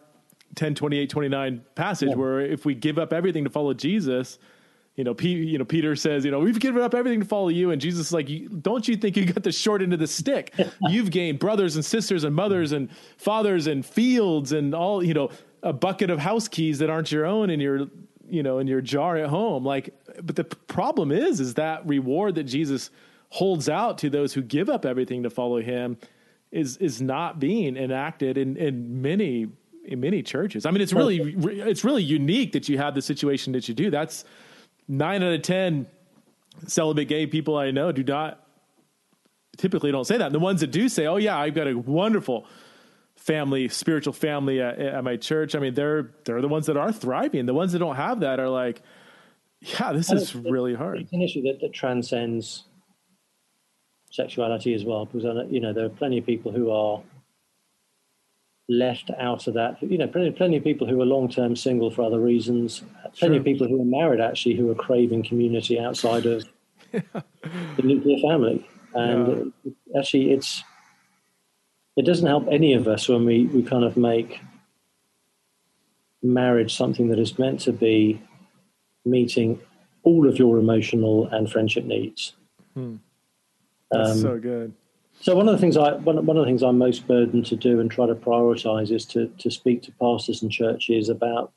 [0.55, 2.15] 10, 28, 29 passage yeah.
[2.15, 4.39] where if we give up everything to follow Jesus,
[4.95, 7.49] you know, P, you know, Peter says, you know, we've given up everything to follow
[7.49, 8.29] you, and Jesus is like,
[8.61, 10.53] don't you think you got the short end of the stick?
[10.81, 15.31] You've gained brothers and sisters and mothers and fathers and fields and all, you know,
[15.63, 17.87] a bucket of house keys that aren't your own, in you're
[18.29, 19.63] you know, in your jar at home.
[19.63, 22.89] Like, but the problem is, is that reward that Jesus
[23.29, 25.97] holds out to those who give up everything to follow him
[26.51, 29.47] is, is not being enacted in, in many,
[29.85, 30.65] in many churches.
[30.65, 33.89] I mean, it's really, it's really unique that you have the situation that you do.
[33.89, 34.23] That's
[34.88, 35.88] nine out of 10
[36.67, 38.45] celibate gay people I know do not
[39.57, 40.27] typically don't say that.
[40.27, 42.45] And the ones that do say, "Oh yeah, I've got a wonderful
[43.15, 45.55] family, spiritual family at, at, my church.
[45.55, 47.45] I mean, they're they're the ones that are thriving.
[47.45, 48.81] The ones that don't have that are like,
[49.61, 50.99] yeah, this is really hard.
[50.99, 52.65] It's an issue that, that transcends
[54.11, 57.01] sexuality as well, because you know there are plenty of people who are
[58.70, 59.82] left out of that.
[59.82, 62.84] You know, plenty, plenty of people who are long term single for other reasons.
[63.18, 66.45] Plenty of people who are married actually who are craving community outside of
[66.93, 67.01] yeah.
[67.76, 68.68] the nuclear family.
[68.95, 69.99] And yeah.
[69.99, 70.64] actually, it's
[71.95, 74.39] it doesn't help any of us when we, we kind of make
[76.24, 78.22] marriage something that is meant to be
[79.05, 79.59] meeting
[80.03, 82.34] all of your emotional and friendship needs.
[82.74, 82.95] Hmm.
[83.91, 84.74] That's um, so good.
[85.22, 87.55] So one of the things I one, one of the things I'm most burdened to
[87.55, 91.51] do and try to prioritize is to to speak to pastors and churches about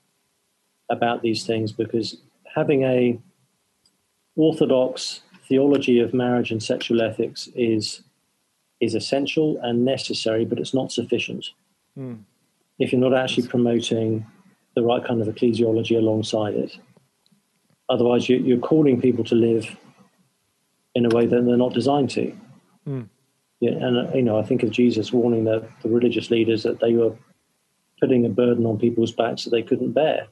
[0.88, 2.18] about these things because
[2.54, 3.18] having a
[4.36, 8.02] orthodox theology of marriage and sexual ethics is
[8.80, 11.46] is essential and necessary, but it's not sufficient.
[11.98, 12.20] Mm.
[12.78, 14.26] If you're not actually promoting
[14.76, 16.78] the right kind of ecclesiology alongside it.
[17.88, 19.64] Otherwise, you, are calling people to live
[20.94, 22.36] in a way that they're not designed to.
[22.86, 23.08] Mm.
[23.60, 26.92] Yeah, and you know, I think of Jesus warning the, the religious leaders that they
[26.92, 27.16] were
[28.00, 30.26] putting a burden on people's backs that they couldn't bear.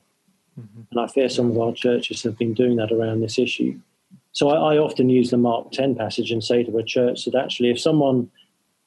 [0.61, 0.83] Mm-hmm.
[0.91, 3.81] And I fear some of our churches have been doing that around this issue.
[4.33, 7.35] So I, I, often use the Mark 10 passage and say to a church that
[7.35, 8.31] actually, if someone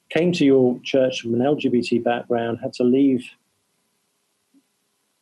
[0.09, 3.25] came to your church from an LGBT background, had to leave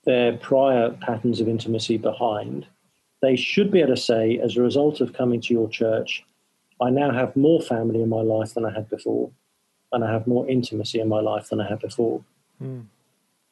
[0.06, 2.68] their prior patterns of intimacy behind,
[3.22, 6.24] they should be able to say, as a result of coming to your church,
[6.82, 9.32] I now have more family in my life than I had before,
[9.92, 12.22] and I have more intimacy in my life than I had before.
[12.62, 12.86] Mm.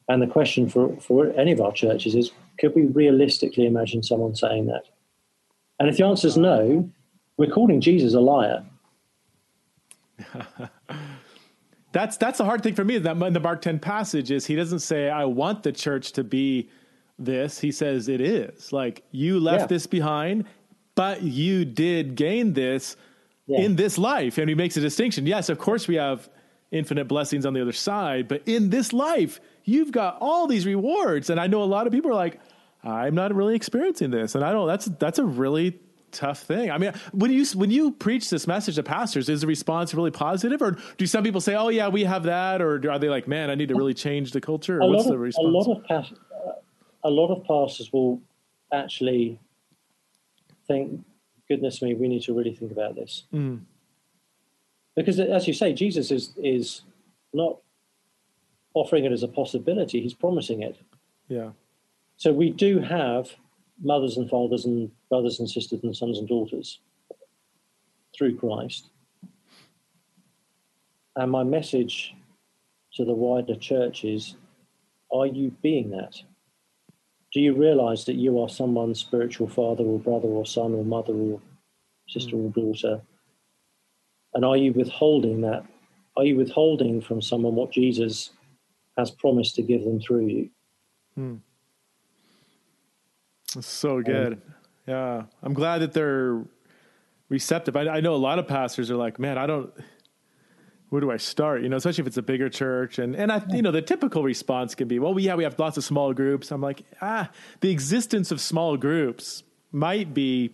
[0.09, 4.35] And the question for, for any of our churches is could we realistically imagine someone
[4.35, 4.83] saying that?
[5.79, 6.89] And if the answer is no,
[7.37, 8.63] we're calling Jesus a liar.
[11.91, 12.97] that's that's the hard thing for me.
[12.97, 16.23] That in the Mark ten passage is he doesn't say I want the church to
[16.23, 16.69] be
[17.17, 17.59] this.
[17.59, 19.67] He says it is like you left yeah.
[19.67, 20.45] this behind,
[20.95, 22.95] but you did gain this
[23.47, 23.61] yeah.
[23.61, 25.25] in this life, and he makes a distinction.
[25.25, 26.29] Yes, of course we have
[26.71, 31.29] infinite blessings on the other side, but in this life you've got all these rewards.
[31.29, 32.39] And I know a lot of people are like,
[32.83, 34.35] I'm not really experiencing this.
[34.35, 35.79] And I don't, that's, that's a really
[36.11, 36.69] tough thing.
[36.69, 40.11] I mean, when you, when you preach this message to pastors, is the response really
[40.11, 42.61] positive or do some people say, oh yeah, we have that?
[42.61, 44.81] Or are they like, man, I need to really change the culture?
[44.81, 45.45] Or what's of, the response?
[45.45, 46.13] A lot of, past,
[47.03, 48.21] a lot of pastors will
[48.71, 49.39] actually
[50.67, 51.05] think,
[51.47, 53.23] goodness me, we need to really think about this.
[53.33, 53.61] Mm.
[54.95, 56.81] Because as you say, Jesus is, is
[57.33, 57.57] not
[58.73, 60.77] offering it as a possibility, he's promising it.
[61.27, 61.49] Yeah.
[62.17, 63.31] So we do have
[63.81, 66.79] mothers and fathers and brothers and sisters and sons and daughters
[68.15, 68.89] through Christ.
[71.15, 72.15] And my message
[72.95, 74.35] to the wider church is
[75.11, 76.21] are you being that?
[77.33, 81.13] Do you realize that you are someone's spiritual father or brother or son or mother
[81.13, 81.41] or
[82.07, 82.45] sister mm.
[82.45, 83.01] or daughter?
[84.33, 85.65] And are you withholding that?
[86.15, 88.31] Are you withholding from someone what Jesus
[88.97, 90.49] has promised to give them through you?
[91.15, 91.35] Hmm.
[93.61, 94.33] So good.
[94.33, 94.41] Um,
[94.87, 95.23] yeah.
[95.41, 96.43] I'm glad that they're
[97.29, 97.75] receptive.
[97.75, 99.71] I, I, know a lot of pastors are like, man, I don't,
[100.93, 101.63] where do I start?
[101.63, 102.99] You know, especially if it's a bigger church.
[102.99, 105.57] And, and I, you know, the typical response can be, well, we, yeah, we have
[105.57, 106.51] lots of small groups.
[106.51, 107.31] I'm like, ah,
[107.61, 109.41] the existence of small groups
[109.71, 110.53] might be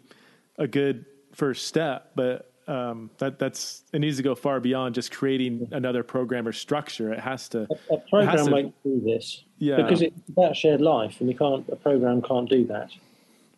[0.58, 5.12] a good first step, but um, that that's it needs to go far beyond just
[5.12, 7.12] creating another program or structure.
[7.12, 7.68] It has to.
[7.92, 11.36] A, a program to, might do this, yeah, because it's about shared life, and you
[11.36, 11.68] can't.
[11.68, 12.92] A program can't do that.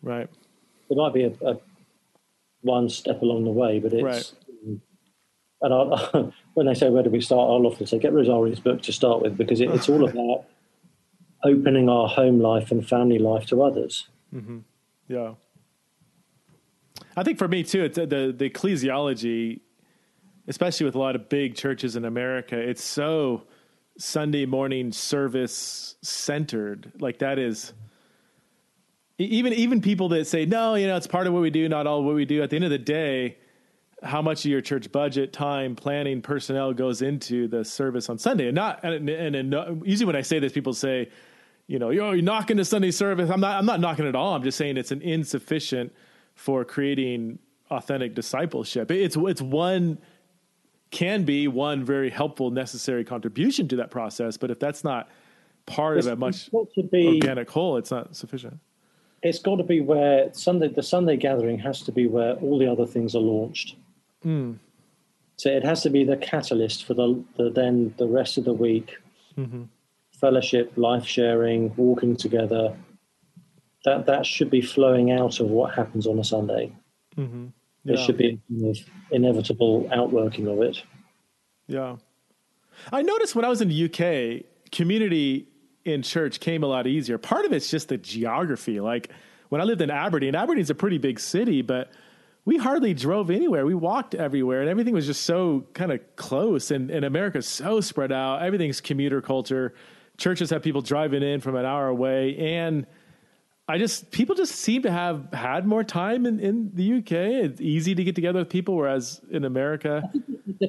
[0.02, 0.28] Right.
[0.88, 1.58] There might be a, a
[2.62, 4.02] one step along the way, but it's.
[4.02, 4.32] Right.
[5.62, 8.82] And I, when they say where do we start, I'll often say get Rosaria's book
[8.82, 10.44] to start with because it, it's all about
[11.44, 14.08] opening our home life and family life to others.
[14.34, 14.58] Mm-hmm.
[15.08, 15.34] Yeah.
[17.16, 19.60] I think for me too, it's uh, the the ecclesiology,
[20.48, 23.44] especially with a lot of big churches in America, it's so
[23.98, 26.92] Sunday morning service centered.
[26.98, 27.72] Like that is
[29.18, 31.86] even even people that say no, you know, it's part of what we do, not
[31.86, 32.42] all what we do.
[32.42, 33.36] At the end of the day,
[34.02, 38.46] how much of your church budget, time, planning, personnel goes into the service on Sunday?
[38.46, 41.10] And not and, and, and uh, usually when I say this, people say,
[41.66, 43.30] you know, you're, you're knocking the Sunday service.
[43.30, 43.58] I'm not.
[43.58, 44.34] I'm not knocking it all.
[44.34, 45.92] I'm just saying it's an insufficient
[46.34, 47.38] for creating
[47.70, 48.90] authentic discipleship.
[48.90, 49.98] It's it's one
[50.90, 54.36] can be one very helpful, necessary contribution to that process.
[54.36, 55.08] But if that's not
[55.66, 56.50] part it's, of a much
[56.90, 58.58] be, organic whole, it's not sufficient.
[59.22, 62.70] It's got to be where Sunday the Sunday gathering has to be where all the
[62.70, 63.76] other things are launched.
[64.24, 64.58] Mm.
[65.36, 68.52] So it has to be the catalyst for the, the then the rest of the
[68.52, 68.96] week.
[69.36, 69.64] Mm-hmm.
[70.20, 72.76] Fellowship, life sharing, walking together,
[73.84, 76.72] that that should be flowing out of what happens on a Sunday.
[77.16, 77.46] Mm-hmm.
[77.84, 77.96] Yeah.
[77.96, 78.78] There should be a kind of
[79.10, 80.82] inevitable outworking of it.
[81.66, 81.96] Yeah,
[82.92, 85.48] I noticed when I was in the UK, community
[85.84, 87.18] in church came a lot easier.
[87.18, 88.80] Part of it's just the geography.
[88.80, 89.10] Like
[89.48, 91.90] when I lived in Aberdeen, Aberdeen's a pretty big city, but
[92.44, 93.64] we hardly drove anywhere.
[93.64, 96.70] We walked everywhere, and everything was just so kind of close.
[96.70, 98.42] And, and America's so spread out.
[98.42, 99.74] Everything's commuter culture.
[100.16, 102.86] Churches have people driving in from an hour away, and
[103.68, 107.12] I just people just seem to have had more time in, in the UK.
[107.12, 110.02] It's easy to get together with people, whereas in America,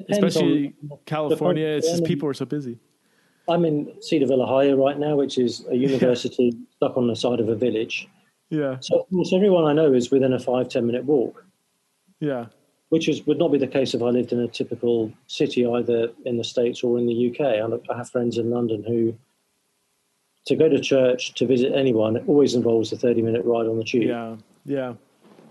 [0.09, 0.74] especially
[1.05, 2.80] California, it's just people are so busy.
[3.49, 6.65] I'm in Cedarville right now, which is a university yeah.
[6.78, 8.07] stuck on the side of a village.
[8.49, 8.78] Yeah.
[8.80, 11.43] So of course, everyone I know is within a five ten minute walk.
[12.24, 12.45] Yeah.
[12.89, 16.09] Which is would not be the case if I lived in a typical city, either
[16.26, 17.41] in the states or in the UK.
[17.91, 19.15] I have friends in London who
[20.45, 23.78] to go to church to visit anyone it always involves a 30 minute ride on
[23.78, 24.93] the tube yeah yeah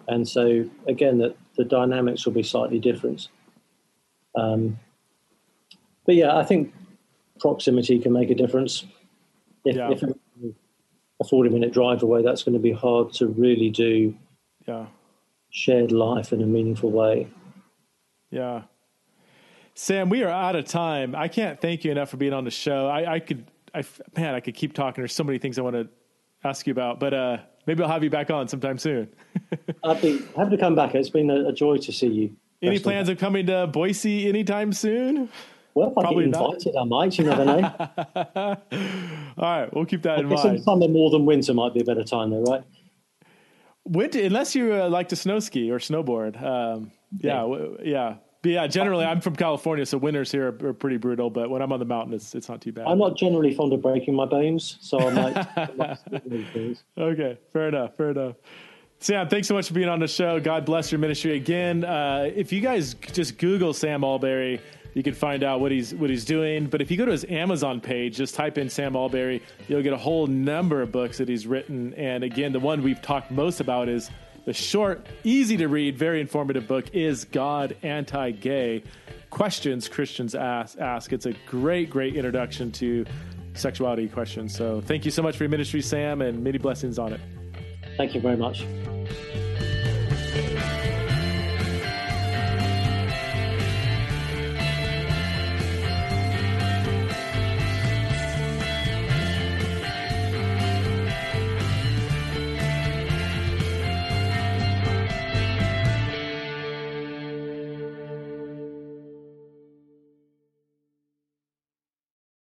[0.09, 3.29] and so again that the dynamics will be slightly different
[4.37, 4.79] um,
[6.05, 6.73] but yeah i think
[7.41, 8.85] proximity can make a difference
[9.65, 9.91] if, yeah.
[9.91, 14.15] if a 40 minute drive away that's going to be hard to really do
[14.67, 14.87] yeah
[15.53, 17.29] shared life in a meaningful way
[18.31, 18.63] yeah
[19.75, 22.51] sam we are out of time i can't thank you enough for being on the
[22.51, 23.85] show i, I could I
[24.17, 25.01] man, I could keep talking.
[25.03, 25.89] There's so many things I want to
[26.45, 29.09] ask you about, but uh, maybe I'll have you back on sometime soon.
[29.85, 30.95] I'd be happy to come back.
[30.95, 32.37] It's been a, a joy to see you.
[32.61, 35.29] Any plans of coming to Boise anytime soon?
[35.75, 36.81] Well, if Probably I get invited, not.
[36.81, 37.19] I might.
[37.19, 37.63] You never know.
[39.39, 40.63] All right, we'll keep that I in mind.
[40.63, 42.63] Summer more than winter might be a better time, though, right?
[43.85, 46.41] Winter, unless you uh, like to snow ski or snowboard.
[46.43, 47.41] Um, yeah, yeah.
[47.41, 48.15] W- yeah.
[48.43, 51.31] But yeah, generally I'm from California, so winters here are, are, pretty brutal.
[51.31, 52.87] But when I'm on the mountain, it's it's not too bad.
[52.89, 56.79] I'm not generally fond of breaking my bones, so I might.
[56.99, 57.97] Okay, fair enough.
[57.97, 58.37] Fair enough.
[58.99, 60.39] Sam, thanks so much for being on the show.
[60.39, 61.85] God bless your ministry again.
[61.85, 64.61] Uh, if you guys just Google Sam Allberry,
[64.95, 66.67] you can find out what he's what he's doing.
[66.67, 69.93] But if you go to his Amazon page, just type in Sam Allberry, you'll get
[69.93, 71.95] a whole number of books that he's written.
[71.95, 74.11] And again, the one we've talked most about is
[74.45, 78.83] the short, easy to read, very informative book is God Anti-Gay?
[79.31, 80.79] Questions Christians ask.
[80.79, 81.13] Ask.
[81.13, 83.07] It's a great, great introduction to
[83.55, 84.55] sexuality questions.
[84.55, 87.21] So thank you so much for your ministry, Sam, and many blessings on it.
[87.97, 88.65] Thank you very much.